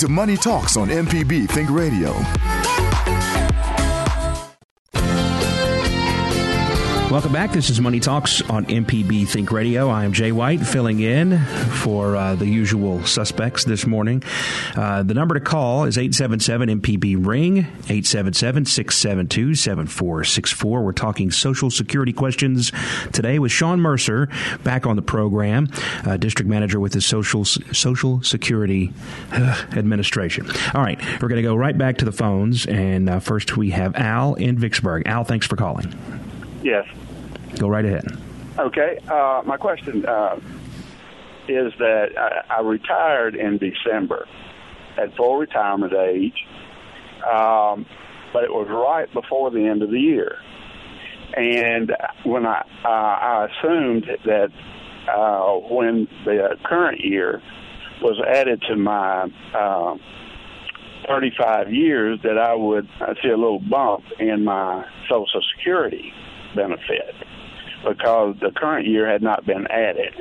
[0.00, 2.12] To Money Talks on MPB Think Radio.
[7.10, 7.52] Welcome back.
[7.52, 9.90] This is Money Talks on MPB Think Radio.
[9.90, 11.38] I am Jay White, filling in
[11.82, 14.22] for uh, the usual suspects this morning.
[14.76, 20.82] Uh, the number to call is 877 MPB Ring, 877 672 7464.
[20.82, 22.72] We're talking Social Security questions
[23.12, 24.28] today with Shawn Mercer
[24.64, 25.68] back on the program,
[26.06, 28.92] uh, District Manager with the Social, Social Security
[29.32, 30.46] uh, Administration.
[30.74, 32.66] All right, we're going to go right back to the phones.
[32.66, 35.06] And uh, first we have Al in Vicksburg.
[35.06, 35.92] Al, thanks for calling.
[36.62, 36.86] Yes.
[37.58, 38.04] Go right ahead.
[38.58, 38.98] Okay.
[39.08, 40.38] Uh, my question uh,
[41.48, 44.26] is that I, I, retired in December
[44.98, 46.46] at full retirement age,
[47.30, 47.86] um,
[48.32, 50.36] but it was right before the end of the year.
[51.36, 51.92] And
[52.24, 54.48] when I, uh, I assumed that
[55.08, 57.42] uh, when the current year
[58.02, 59.96] was added to my uh,
[61.08, 62.88] 35 years, that I would
[63.22, 66.12] see a little bump in my Social Security
[66.54, 67.14] benefit
[67.86, 70.14] because the current year had not been added.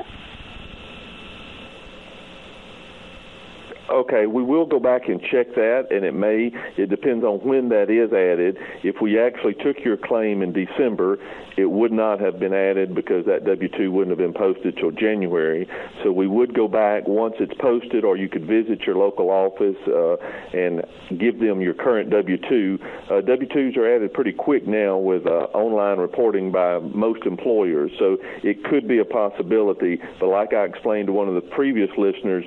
[3.91, 7.69] Okay, we will go back and check that, and it may, it depends on when
[7.69, 8.56] that is added.
[8.84, 11.17] If we actually took your claim in December,
[11.58, 14.91] it would not have been added because that W 2 wouldn't have been posted till
[14.91, 15.67] January.
[16.04, 19.78] So we would go back once it's posted, or you could visit your local office
[19.88, 20.17] uh,
[20.56, 20.84] and
[21.19, 22.80] give them your current W 2.
[23.10, 27.91] Uh, W 2s are added pretty quick now with uh, online reporting by most employers,
[27.97, 29.99] so it could be a possibility.
[30.19, 32.45] But like I explained to one of the previous listeners,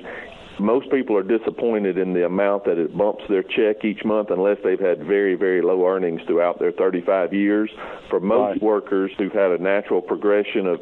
[0.59, 4.57] most people are disappointed in the amount that it bumps their check each month unless
[4.63, 7.69] they've had very, very low earnings throughout their 35 years.
[8.09, 8.61] For most right.
[8.61, 10.79] workers who've had a natural progression of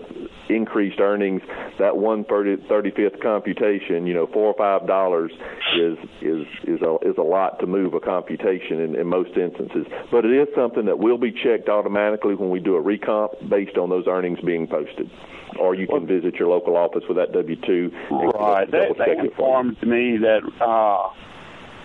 [0.50, 1.42] increased earnings,
[1.80, 5.32] that one 35th computation, you know, four or five dollars
[5.78, 9.86] is is is a, is a lot to move a computation in, in most instances.
[10.12, 13.78] But it is something that will be checked automatically when we do a recomp based
[13.78, 15.10] on those earnings being posted
[15.60, 17.92] or you can visit your local office with that W two.
[18.10, 18.70] Right.
[18.70, 21.10] They, they informed me that uh,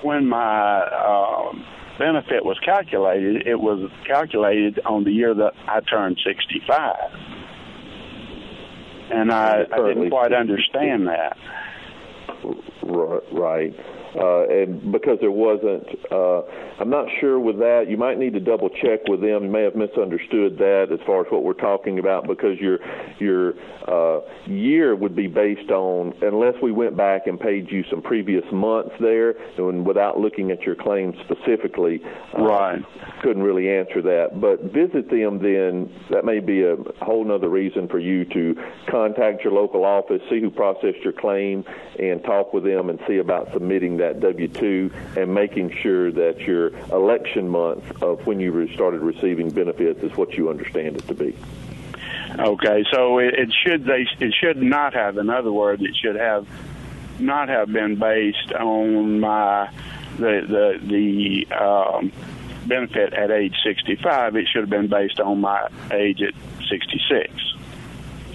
[0.03, 1.53] when my uh,
[1.99, 7.13] benefit was calculated, it was calculated on the year that I turned sixty five,
[9.11, 11.37] and I, I didn't quite understand that.
[12.83, 16.43] Right uh, and because there wasn't, uh,
[16.81, 17.87] I'm not sure with that.
[17.89, 19.45] You might need to double check with them.
[19.45, 22.79] You may have misunderstood that as far as what we're talking about because your
[23.19, 23.55] your
[23.87, 28.45] uh, year would be based on unless we went back and paid you some previous
[28.53, 32.01] months there, and without looking at your claim specifically,
[32.39, 32.83] uh, right,
[33.23, 34.41] couldn't really answer that.
[34.41, 35.93] But visit them then.
[36.11, 38.55] That may be a whole other reason for you to
[38.91, 41.65] contact your local office, see who processed your claim,
[41.99, 46.11] and talk with them and see about submitting that that W 2 and making sure
[46.13, 51.07] that your election month of when you started receiving benefits is what you understand it
[51.09, 51.37] to be.
[52.39, 55.17] Okay, so it, it should they it should not have.
[55.17, 56.47] In other words, it should have
[57.19, 59.71] not have been based on my
[60.19, 62.13] the the the um,
[62.67, 64.37] benefit at age 65.
[64.37, 66.35] It should have been based on my age at
[66.69, 67.56] 66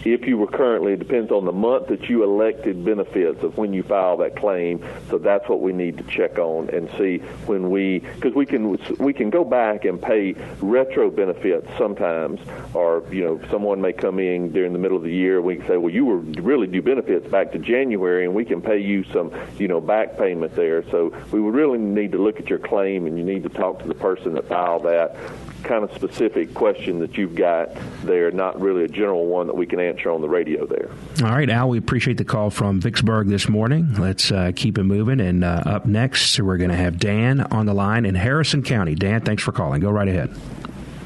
[0.03, 3.73] if you were currently, it depends on the month that you elected benefits of when
[3.73, 4.83] you file that claim.
[5.09, 8.77] So that's what we need to check on and see when we, because we can
[8.97, 12.39] we can go back and pay retro benefits sometimes,
[12.73, 15.37] or you know someone may come in during the middle of the year.
[15.37, 18.45] And we can say, well, you were really due benefits back to January, and we
[18.45, 20.83] can pay you some you know back payment there.
[20.89, 23.81] So we would really need to look at your claim, and you need to talk
[23.81, 25.15] to the person that filed that
[25.63, 27.69] kind of specific question that you've got
[28.03, 30.89] there, not really a general one that we can answer on the radio there.
[31.23, 33.93] All right, Al, we appreciate the call from Vicksburg this morning.
[33.95, 35.19] Let's uh, keep it moving.
[35.19, 38.95] And uh, up next, we're going to have Dan on the line in Harrison County.
[38.95, 39.81] Dan, thanks for calling.
[39.81, 40.35] Go right ahead.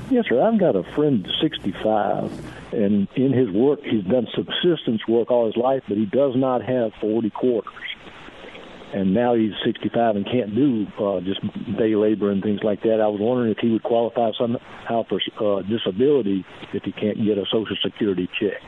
[0.10, 0.42] Yes, sir.
[0.42, 5.58] I've got a friend, 65, and in his work, he's done subsistence work all his
[5.58, 7.74] life, but he does not have 40 quarters
[8.94, 11.42] and now he's 65 and can't do uh, just
[11.78, 13.02] day labor and things like that.
[13.02, 17.38] I was wondering if he would qualify somehow for uh, disability if he can't get
[17.38, 18.62] a Social Security check.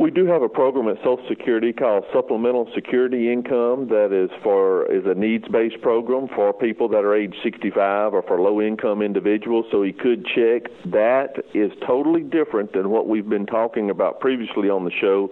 [0.00, 4.90] We do have a program at Social Security called Supplemental Security Income that is for
[4.92, 9.66] is a needs-based program for people that are age 65 or for low-income individuals.
[9.70, 10.70] So he could check.
[10.86, 15.30] That is totally different than what we've been talking about previously on the show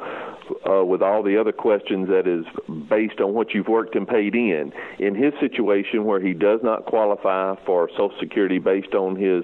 [0.65, 2.45] uh, with all the other questions that is
[2.89, 4.73] based on what you've worked and paid in.
[5.01, 9.43] In his situation where he does not qualify for Social Security based on his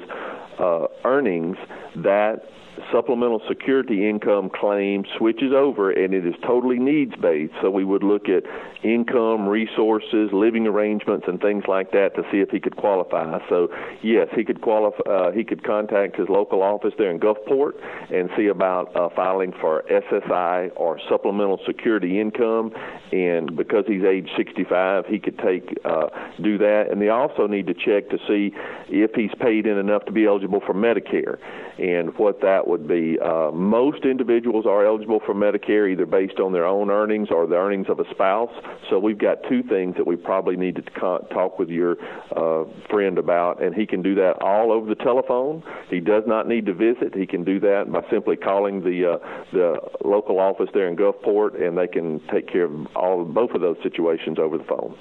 [0.61, 1.57] uh, earnings,
[1.97, 2.45] that
[2.93, 7.53] supplemental security income claim switches over and it is totally needs based.
[7.63, 8.45] So we would look at
[8.83, 13.39] income, resources, living arrangements, and things like that to see if he could qualify.
[13.49, 13.69] So
[14.03, 15.03] yes, he could qualify.
[15.09, 17.73] Uh, he could contact his local office there in Gulfport
[18.13, 22.73] and see about uh, filing for SSI or supplemental security income.
[23.13, 26.09] And because he's age 65, he could take uh,
[26.43, 26.87] do that.
[26.91, 28.53] And they also need to check to see
[28.89, 31.39] if he's paid in enough to be eligible for Medicare
[31.79, 33.19] and what that would be.
[33.19, 37.57] Uh, most individuals are eligible for Medicare either based on their own earnings or the
[37.57, 38.53] earnings of a spouse.
[38.91, 41.97] So we've got two things that we probably need to talk with your
[42.37, 45.63] uh, friend about, and he can do that all over the telephone.
[45.91, 47.15] He does not need to visit.
[47.15, 51.61] He can do that by simply calling the uh, the local office there in Gulfport,
[51.61, 54.97] and they can take care of all both of those situations over the phone.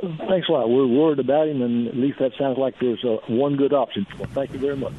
[0.00, 0.70] Thanks a lot.
[0.70, 4.06] We're worried about him, and at least that sounds like there's a, one good option
[4.10, 4.30] for him.
[4.30, 4.94] Thank you very much.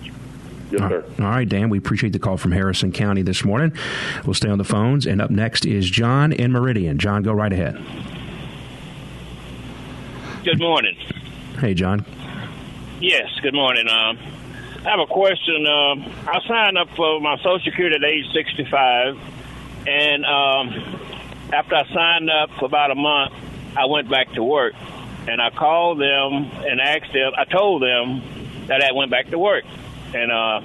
[0.73, 1.05] Yes, sir.
[1.19, 3.73] All right, Dan, we appreciate the call from Harrison County this morning.
[4.25, 5.05] We'll stay on the phones.
[5.05, 6.97] And up next is John in Meridian.
[6.97, 7.75] John, go right ahead.
[10.43, 10.95] Good morning.
[11.59, 12.03] Hey, John.
[12.99, 13.87] Yes, good morning.
[13.87, 14.17] Um,
[14.83, 15.65] I have a question.
[15.67, 19.17] Uh, I signed up for my Social Security at age 65,
[19.87, 20.99] and um,
[21.53, 23.33] after I signed up for about a month,
[23.77, 24.73] I went back to work.
[25.27, 26.33] And I called them
[26.65, 28.23] and asked them, I told them
[28.67, 29.63] that I went back to work.
[30.13, 30.61] And uh,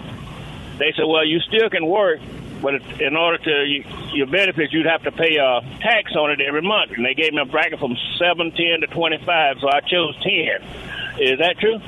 [0.79, 2.21] they said, well, you still can work,
[2.63, 6.41] but in order to you, your benefits, you'd have to pay a tax on it
[6.41, 6.93] every month.
[6.93, 11.21] And they gave me a bracket from seven ten to 25, so I chose 10.
[11.21, 11.81] Is that true?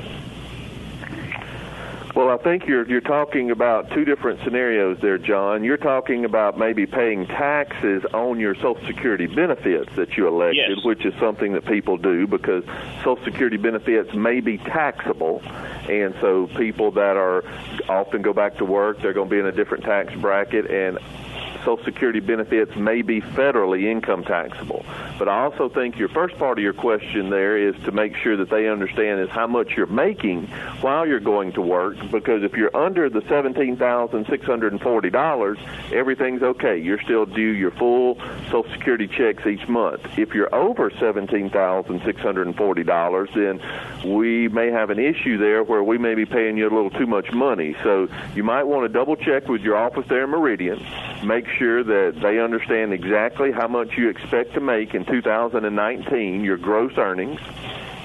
[2.15, 5.63] Well, I think you're you're talking about two different scenarios there, John.
[5.63, 10.85] You're talking about maybe paying taxes on your Social Security benefits that you elected, yes.
[10.85, 12.65] which is something that people do because
[13.05, 15.41] Social Security benefits may be taxable,
[15.89, 17.45] and so people that are
[17.89, 20.99] often go back to work, they're going to be in a different tax bracket, and
[21.65, 24.85] Social Security benefits may be federally income taxable.
[25.19, 28.37] But I also think your first part of your question there is to make sure
[28.37, 30.47] that they understand is how much you're making
[30.81, 31.97] while you're going to work.
[32.11, 35.59] Because if you're under the seventeen thousand six hundred and forty dollars,
[35.93, 36.79] everything's okay.
[36.79, 40.19] You're still due your full Social Security checks each month.
[40.19, 43.61] If you're over seventeen thousand six hundred and forty dollars, then
[44.05, 47.07] we may have an issue there where we may be paying you a little too
[47.07, 47.77] much money.
[47.83, 50.85] So you might want to double check with your office there in Meridian.
[51.25, 56.57] Make sure that they understand exactly how much you expect to make in 2019, your
[56.57, 57.41] gross earnings,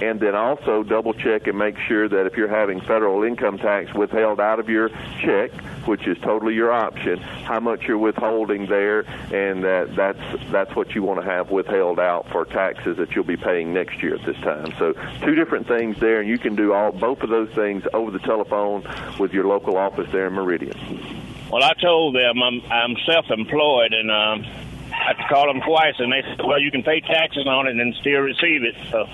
[0.02, 3.94] and then also double check and make sure that if you're having federal income tax
[3.94, 4.90] withheld out of your
[5.22, 5.52] check,
[5.88, 9.02] which is totally your option, how much you're withholding there,
[9.34, 10.20] and that that's
[10.52, 14.02] that's what you want to have withheld out for taxes that you'll be paying next
[14.04, 14.74] year at this time.
[14.78, 18.12] So two different things there, and you can do all both of those things over
[18.12, 18.84] the telephone
[19.20, 21.25] with your local office there in Meridian.
[21.52, 24.46] Well, I told them I'm I'm self-employed and um,
[24.92, 27.68] I had to call them twice, and they said, "Well, you can pay taxes on
[27.68, 29.06] it and still receive it." So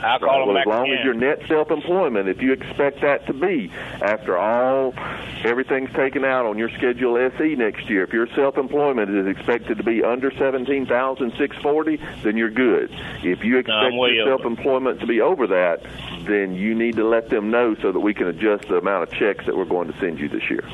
[0.00, 0.98] I'll call right, them well, back as long again.
[0.98, 3.70] as you're net self-employment, if you expect that to be
[4.00, 4.94] after all
[5.44, 9.84] everything's taken out on your Schedule SE next year, if your self-employment is expected to
[9.84, 12.90] be under seventeen thousand six forty, then you're good.
[13.22, 14.30] If you expect I'm your over.
[14.30, 15.82] self-employment to be over that,
[16.24, 19.12] then you need to let them know so that we can adjust the amount of
[19.12, 20.64] checks that we're going to send you this year.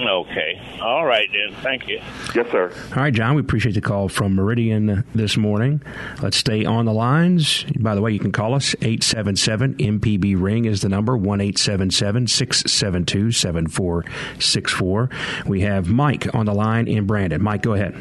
[0.00, 0.78] Okay.
[0.80, 1.54] All right then.
[1.62, 2.00] Thank you.
[2.34, 2.72] Yes, sir.
[2.96, 5.82] All right, John, we appreciate the call from Meridian this morning.
[6.20, 7.64] Let's stay on the lines.
[7.78, 13.30] By the way, you can call us 877 MPB Ring is the number 1 672
[13.30, 15.10] 7464.
[15.46, 17.40] We have Mike on the line in Brandon.
[17.40, 17.94] Mike, go ahead.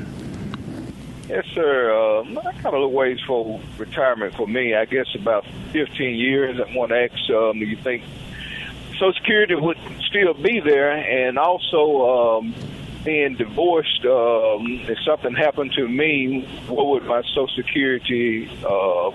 [1.29, 1.91] Yes, sir.
[1.91, 4.75] Uh, I got a little ways for retirement for me.
[4.75, 6.59] I guess about 15 years.
[6.59, 8.03] I want to ask, um, do you think
[8.93, 9.77] Social Security would
[10.07, 10.91] still be there?
[10.91, 12.55] And also, um,
[13.03, 19.11] being divorced, um, if something happened to me, what would my Social Security uh,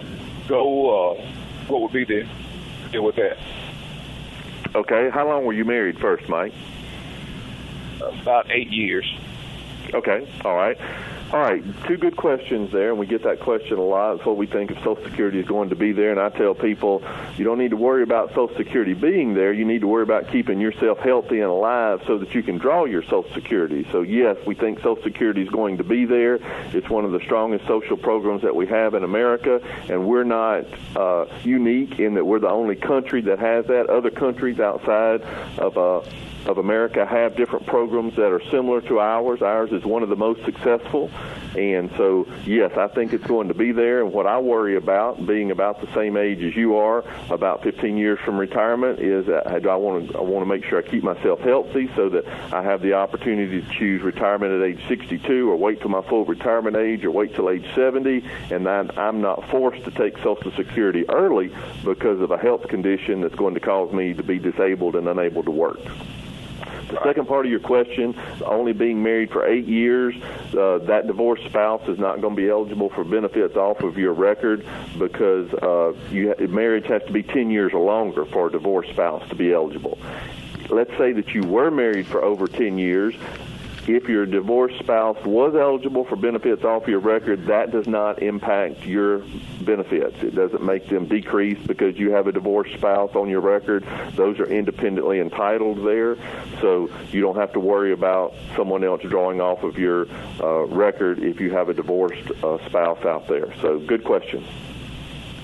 [0.47, 1.13] go?
[1.13, 1.23] Uh,
[1.69, 2.27] what would be the
[2.93, 3.39] deal with that?
[4.75, 5.11] Okay.
[5.11, 6.53] How long were you married first, Mike?
[8.01, 9.07] About eight years.
[9.95, 10.27] Okay.
[10.45, 10.79] All right.
[11.31, 11.63] All right.
[11.87, 14.15] Two good questions there, and we get that question a lot.
[14.15, 16.11] It's what we think if Social Security is going to be there.
[16.11, 17.03] And I tell people,
[17.37, 19.53] you don't need to worry about Social Security being there.
[19.53, 22.87] You need to worry about keeping yourself healthy and alive so that you can draw
[22.87, 23.87] your Social Security.
[23.93, 26.37] So, yes, we think Social Security is going to be there.
[26.73, 29.61] It's one of the strongest social programs that we have in America,
[29.91, 30.65] and we're not
[30.97, 33.91] uh, unique in that we're the only country that has that.
[33.91, 35.21] Other countries outside
[35.59, 36.01] of uh,
[36.47, 39.43] of America have different programs that are similar to ours.
[39.43, 41.11] Ours is one of the most successful,
[41.57, 44.03] And so, yes, I think it's going to be there.
[44.03, 47.97] And what I worry about, being about the same age as you are, about 15
[47.97, 51.03] years from retirement, is that I want to I want to make sure I keep
[51.03, 55.57] myself healthy so that I have the opportunity to choose retirement at age 62, or
[55.57, 59.49] wait till my full retirement age, or wait till age 70, and then I'm not
[59.51, 61.51] forced to take Social Security early
[61.85, 65.43] because of a health condition that's going to cause me to be disabled and unable
[65.43, 65.81] to work.
[66.89, 70.15] The second part of your question, only being married for eight years,
[70.57, 74.15] uh, that divorced spouse is not going to be eligible for benefits off of your
[74.15, 74.65] record
[74.99, 79.29] because uh, you, marriage has to be 10 years or longer for a divorced spouse
[79.29, 79.99] to be eligible.
[80.71, 83.15] Let's say that you were married for over 10 years
[83.89, 88.85] if your divorced spouse was eligible for benefits off your record, that does not impact
[88.85, 89.23] your
[89.63, 90.23] benefits.
[90.23, 93.87] It doesn't make them decrease because you have a divorced spouse on your record.
[94.15, 96.17] Those are independently entitled there,
[96.61, 100.07] so you don't have to worry about someone else drawing off of your
[100.41, 103.55] uh, record if you have a divorced uh, spouse out there.
[103.63, 104.45] So, good question.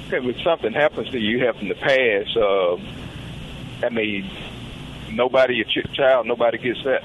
[0.08, 2.76] Okay, when something happens to you, in the past, uh,
[3.86, 4.30] I mean,
[5.10, 7.02] nobody, your child, nobody gets that.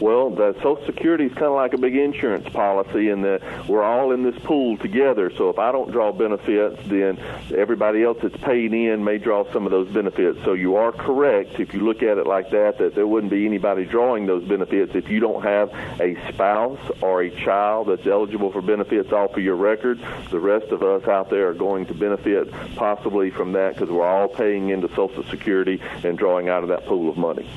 [0.00, 3.82] Well, the Social Security is kind of like a big insurance policy, and that we're
[3.82, 5.30] all in this pool together.
[5.36, 7.18] So if I don't draw benefits, then
[7.54, 10.38] everybody else that's paid in may draw some of those benefits.
[10.44, 13.44] So you are correct if you look at it like that, that there wouldn't be
[13.44, 15.70] anybody drawing those benefits if you don't have
[16.00, 20.00] a spouse or a child that's eligible for benefits off of your record.
[20.30, 24.06] The rest of us out there are going to benefit possibly from that because we're
[24.06, 27.48] all paying into Social Security and drawing out of that pool of money.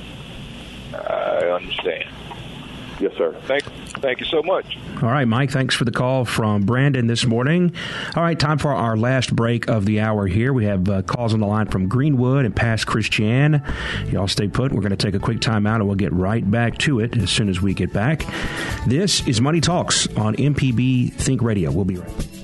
[0.93, 2.09] I understand.
[3.03, 3.35] Yes, sir.
[3.47, 3.63] Thank,
[3.99, 4.77] thank you so much.
[5.01, 7.75] All right, Mike, thanks for the call from Brandon this morning.
[8.15, 10.53] All right, time for our last break of the hour here.
[10.53, 13.61] We have uh, calls on the line from Greenwood and Pass Christian.
[14.07, 14.71] Y'all stay put.
[14.71, 17.17] We're going to take a quick time out and we'll get right back to it
[17.17, 18.25] as soon as we get back.
[18.87, 21.71] This is Money Talks on MPB Think Radio.
[21.71, 22.42] We'll be right back.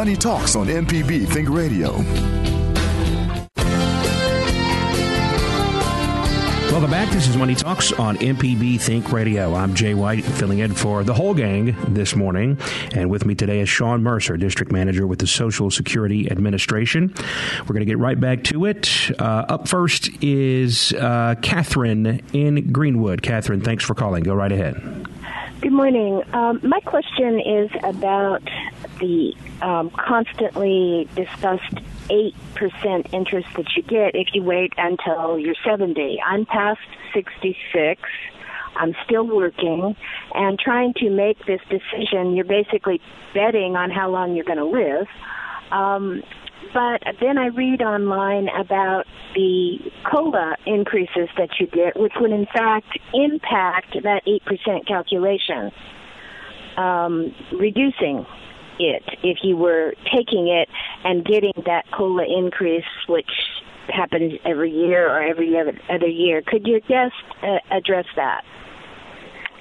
[0.00, 1.92] Money Talks on MPB Think Radio.
[6.72, 7.10] Welcome back.
[7.10, 9.54] This is Money Talks on MPB Think Radio.
[9.54, 12.56] I'm Jay White, filling in for the whole gang this morning.
[12.94, 17.12] And with me today is Shawn Mercer, District Manager with the Social Security Administration.
[17.60, 19.10] We're going to get right back to it.
[19.18, 23.20] Uh, up first is uh, Catherine in Greenwood.
[23.20, 24.22] Catherine, thanks for calling.
[24.22, 25.08] Go right ahead.
[25.60, 26.22] Good morning.
[26.32, 28.40] Um, my question is about
[29.00, 31.74] the um, constantly discussed
[32.08, 36.20] 8% interest that you get if you wait until you're 70.
[36.26, 36.80] I'm past
[37.14, 38.02] 66.
[38.76, 39.96] I'm still working
[40.34, 42.34] and trying to make this decision.
[42.34, 43.00] You're basically
[43.34, 45.06] betting on how long you're going to live.
[45.72, 46.22] Um,
[46.72, 49.78] but then I read online about the
[50.10, 55.70] COLA increases that you get, which would in fact impact that 8% calculation,
[56.76, 58.26] um, reducing
[58.80, 60.68] it if you were taking it
[61.04, 63.30] and getting that COLA increase, which
[63.88, 66.42] happens every year or every other year.
[66.46, 68.42] Could your guest uh, address that?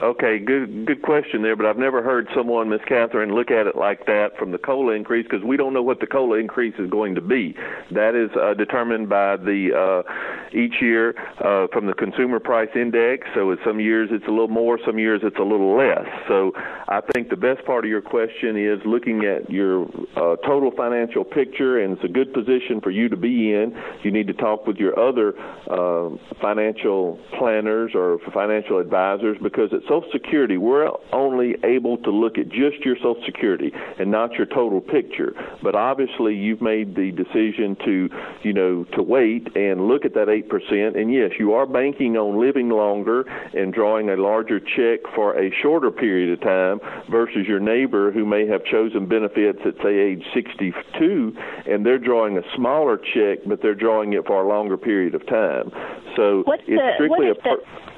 [0.02, 3.76] Okay, good good question there, but I've never heard someone, Miss Catherine, look at it
[3.76, 6.90] like that from the cola increase because we don't know what the cola increase is
[6.90, 7.54] going to be.
[7.92, 13.28] That is uh, determined by the uh, each year uh, from the consumer price index.
[13.36, 16.08] So some years it's a little more, some years it's a little less.
[16.30, 16.54] So
[16.88, 19.84] I think the best part of your question is looking at your
[20.16, 23.78] uh, total financial picture, and it's a good position for you to be in.
[24.04, 25.38] You need to talk with your other
[25.70, 32.38] uh, financial planners or financial advisors because it's Social Security, we're only able to look
[32.38, 35.34] at just your Social Security and not your total picture.
[35.64, 38.10] But obviously, you've made the decision to,
[38.44, 40.96] you know, to wait and look at that eight percent.
[40.96, 43.24] And yes, you are banking on living longer
[43.54, 46.80] and drawing a larger check for a shorter period of time
[47.10, 51.34] versus your neighbor who may have chosen benefits at say age 62
[51.66, 55.26] and they're drawing a smaller check, but they're drawing it for a longer period of
[55.28, 55.72] time.
[56.16, 57.42] So What's it's the, strictly what a.
[57.42, 57.90] Per-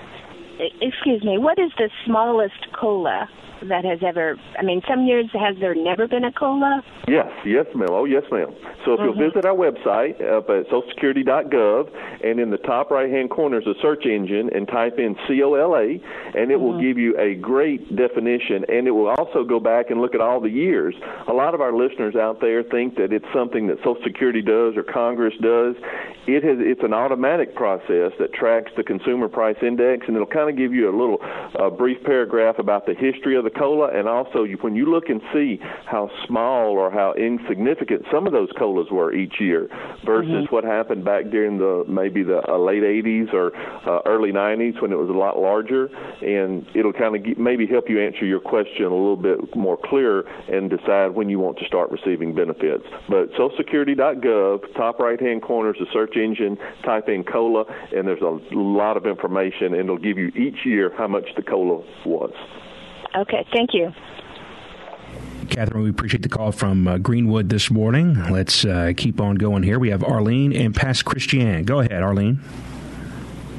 [0.82, 3.30] excuse me, what is the smallest cola
[3.70, 4.40] that has ever?
[4.58, 6.82] I mean, some years has there never been a cola?
[7.08, 7.90] Yes, yes, ma'am.
[7.92, 8.50] Oh, yes, ma'am.
[8.84, 9.04] So if Mhm.
[9.04, 11.90] you'll visit our website up at socialsecurity.gov,
[12.24, 16.00] and in the top right-hand corner is a search engine, and type in COLA,
[16.34, 20.02] and it will give you a great definition, and it will also go back and
[20.02, 20.96] look at all the years.
[21.28, 24.76] A lot of our listeners out there think that it's something that Social Security does
[24.76, 25.76] or Congress does.
[26.26, 26.58] It has.
[26.60, 30.74] It's an automatic process that tracks the consumer price index, and it'll kind of give
[30.74, 31.20] you a little
[31.60, 35.10] uh, brief paragraph about the history of the cola, and also you, when you look
[35.10, 39.68] and see how small or how insignificant some of those colas were each year
[40.06, 43.56] versus what happened back during the maybe the uh, late 80s or
[43.88, 45.86] uh, early 90s when it was a lot larger,
[46.22, 50.22] and it'll kind of maybe help you answer your question a little bit more clear
[50.50, 52.84] and decide when you want to start receiving benefits.
[53.10, 56.58] But SocialSecurity.gov, top right-hand corner is the search engine.
[56.84, 57.66] Type in cola,
[57.96, 61.44] and there's a lot of information, and it'll give you each year how much the
[61.44, 62.34] cola was.
[63.16, 63.94] Okay, thank you.
[65.50, 68.16] Catherine, we appreciate the call from uh, Greenwood this morning.
[68.32, 69.80] Let's uh, keep on going here.
[69.80, 71.66] We have Arlene and Pass Christian.
[71.66, 72.40] Go ahead, Arlene.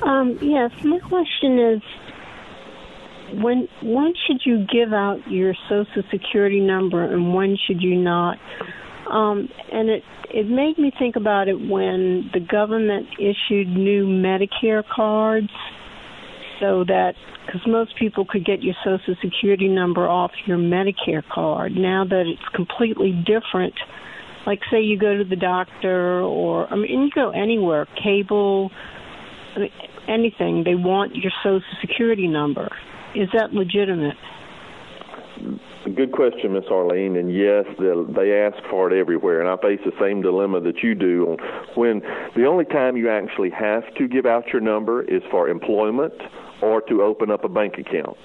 [0.02, 1.82] Um, yes, my question is
[3.34, 8.38] when when should you give out your social security number and when should you not?
[9.10, 14.82] Um, and it it made me think about it when the government issued new Medicare
[14.86, 15.50] cards,
[16.62, 21.72] so that because most people could get your social security number off your Medicare card.
[21.72, 23.74] Now that it's completely different,
[24.46, 28.70] like say you go to the doctor or I mean you go anywhere, cable,
[30.08, 32.70] anything, they want your social security number.
[33.16, 34.16] Is that legitimate?
[35.96, 37.16] Good question, Miss Arlene.
[37.16, 40.94] And yes, they ask for it everywhere, and I face the same dilemma that you
[40.94, 41.36] do.
[41.74, 42.00] When
[42.36, 46.14] the only time you actually have to give out your number is for employment
[46.62, 48.16] or to open up a bank account.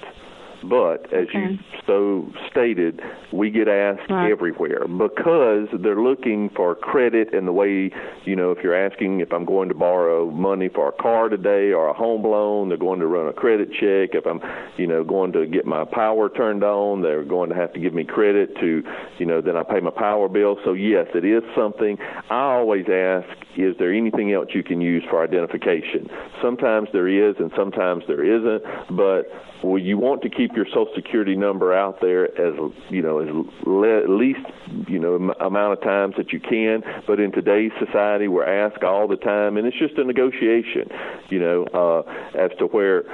[0.68, 3.00] But as you so stated,
[3.32, 7.92] we get asked everywhere because they're looking for credit and the way,
[8.24, 11.72] you know, if you're asking if I'm going to borrow money for a car today
[11.72, 14.14] or a home loan, they're going to run a credit check.
[14.14, 14.40] If I'm,
[14.76, 17.94] you know, going to get my power turned on, they're going to have to give
[17.94, 18.82] me credit to,
[19.18, 20.56] you know, then I pay my power bill.
[20.64, 21.98] So yes, it is something.
[22.30, 23.28] I always ask,
[23.58, 26.08] is there anything else you can use for identification?
[26.40, 28.62] Sometimes there is and sometimes there isn't,
[28.96, 29.24] but
[29.64, 32.54] well, you want to keep your social security number out there as
[32.88, 33.28] you know as
[33.66, 34.46] le- least
[34.86, 36.82] you know m- amount of times that you can.
[37.06, 40.88] But in today's society, we're asked all the time, and it's just a negotiation,
[41.28, 43.04] you know, uh, as to where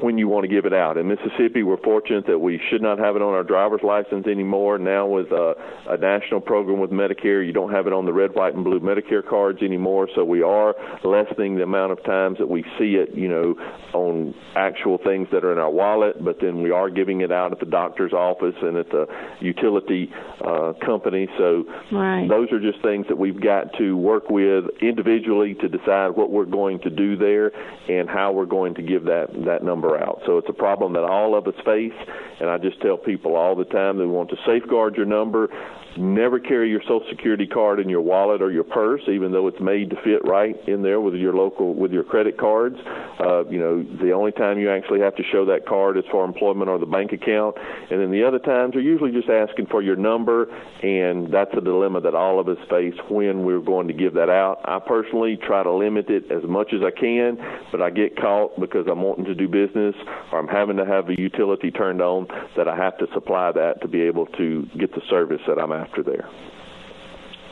[0.00, 0.96] when you want to give it out.
[0.96, 4.78] In Mississippi, we're fortunate that we should not have it on our driver's license anymore.
[4.78, 5.54] Now, with a,
[5.88, 8.80] a national program with Medicare, you don't have it on the red, white, and blue
[8.80, 10.08] Medicare cards anymore.
[10.14, 10.74] So we are
[11.04, 13.54] lessening the amount of times that we see it, you know,
[13.92, 16.22] on actual things that are in our wallet.
[16.24, 19.06] But then we are giving it out at the doctor's office and at the
[19.40, 20.10] utility
[20.44, 21.28] uh, company.
[21.38, 22.28] So Right.
[22.28, 26.44] those are just things that we've got to work with individually to decide what we're
[26.44, 27.52] going to do there
[27.88, 30.22] and how we're going to give that that number out.
[30.26, 31.92] So it's a problem that all of us face,
[32.40, 35.48] and I just tell people all the time they want to safeguard your number.
[35.96, 39.60] Never carry your Social Security card in your wallet or your purse, even though it's
[39.60, 42.76] made to fit right in there with your local with your credit cards.
[43.20, 46.24] Uh, you know, the only time you actually have to show that card is for
[46.24, 47.56] employment or the bank account,
[47.90, 50.44] and then the other times are usually just asking for your number,
[50.82, 54.30] and that's a dilemma that all of us face when we're going to give that
[54.30, 54.60] out.
[54.64, 57.36] I personally try to limit it as much as I can,
[57.70, 59.94] but I get caught because I'm wanting to do business
[60.32, 63.82] or I'm having to have a utility turned on that I have to supply that
[63.82, 66.28] to be able to get the service that I'm after there.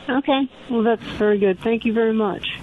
[0.09, 0.49] Okay.
[0.69, 1.59] Well, that's very good.
[1.59, 2.59] Thank you very much.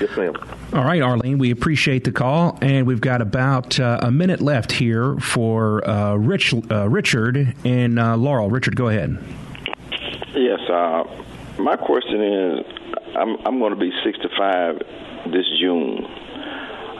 [0.00, 0.34] Yes, ma'am.
[0.72, 4.72] All right, Arlene, we appreciate the call, and we've got about uh, a minute left
[4.72, 8.50] here for uh, Rich, uh, Richard and uh, Laurel.
[8.50, 9.16] Richard, go ahead.
[10.34, 11.04] Yes, uh,
[11.58, 12.66] my question is
[13.16, 14.78] I'm, I'm going to be 65
[15.32, 16.04] this June,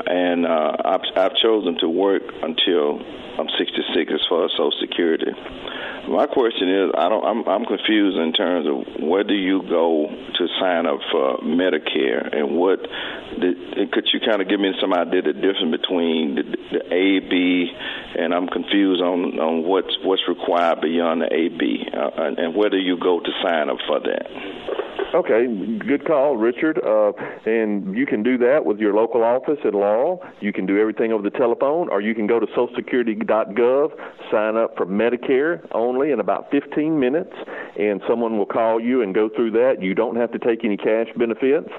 [0.07, 3.01] and uh, I've, I've chosen to work until
[3.39, 5.33] I'm 66 as far as Social Security.
[6.09, 10.07] My question is, I don't, I'm, I'm confused in terms of where do you go
[10.07, 14.93] to sign up for Medicare, and what the, could you kind of give me some
[14.93, 17.73] idea the difference between the, the A, B,
[18.19, 22.55] and I'm confused on on what's what's required beyond the A, B, uh, and, and
[22.55, 24.84] where do you go to sign up for that?
[25.15, 25.47] Okay,
[25.79, 26.81] good call, Richard.
[26.85, 27.13] Uh,
[27.47, 30.21] and you can do that with your local office in Laurel.
[30.41, 33.91] You can do everything over the telephone, or you can go to SocialSecurity.gov,
[34.33, 37.33] sign up for Medicare only in about 15 minutes,
[37.79, 39.83] and someone will call you and go through that.
[39.83, 41.71] You don't have to take any cash benefits.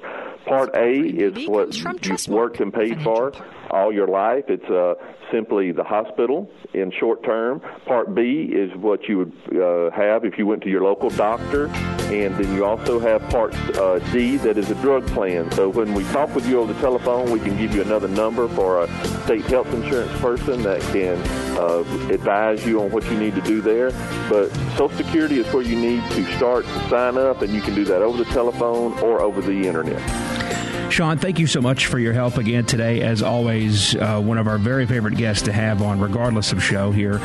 [0.45, 3.33] Part A is what you've worked and paid for
[3.71, 4.45] all your life.
[4.47, 4.93] It's uh,
[5.31, 7.61] simply the hospital in short term.
[7.85, 11.67] Part B is what you would uh, have if you went to your local doctor.
[12.05, 15.49] And then you also have Part uh, D that is a drug plan.
[15.51, 18.47] So when we talk with you over the telephone, we can give you another number
[18.49, 18.87] for a
[19.23, 21.17] state health insurance person that can
[21.57, 21.79] uh,
[22.13, 23.89] advise you on what you need to do there.
[24.29, 27.75] But Social Security is where you need to start to sign up, and you can
[27.75, 30.44] do that over the telephone or over the internet.
[30.89, 33.01] Shawn, thank you so much for your help again today.
[33.01, 36.91] As always, uh, one of our very favorite guests to have on, regardless of show,
[36.91, 37.15] here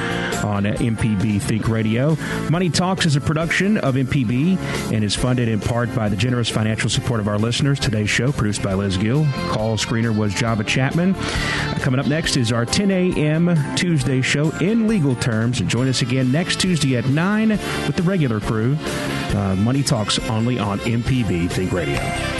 [0.45, 2.17] on MPB Think Radio.
[2.51, 4.59] Money Talks is a production of MPB
[4.93, 7.79] and is funded in part by the generous financial support of our listeners.
[7.79, 9.25] Today's show, produced by Liz Gill.
[9.51, 11.15] Call screener was Java Chapman.
[11.81, 13.77] Coming up next is our 10 a.m.
[13.77, 15.61] Tuesday show in legal terms.
[15.61, 18.77] And join us again next Tuesday at 9 with the regular crew.
[18.81, 22.40] Uh, Money Talks only on MPB Think Radio.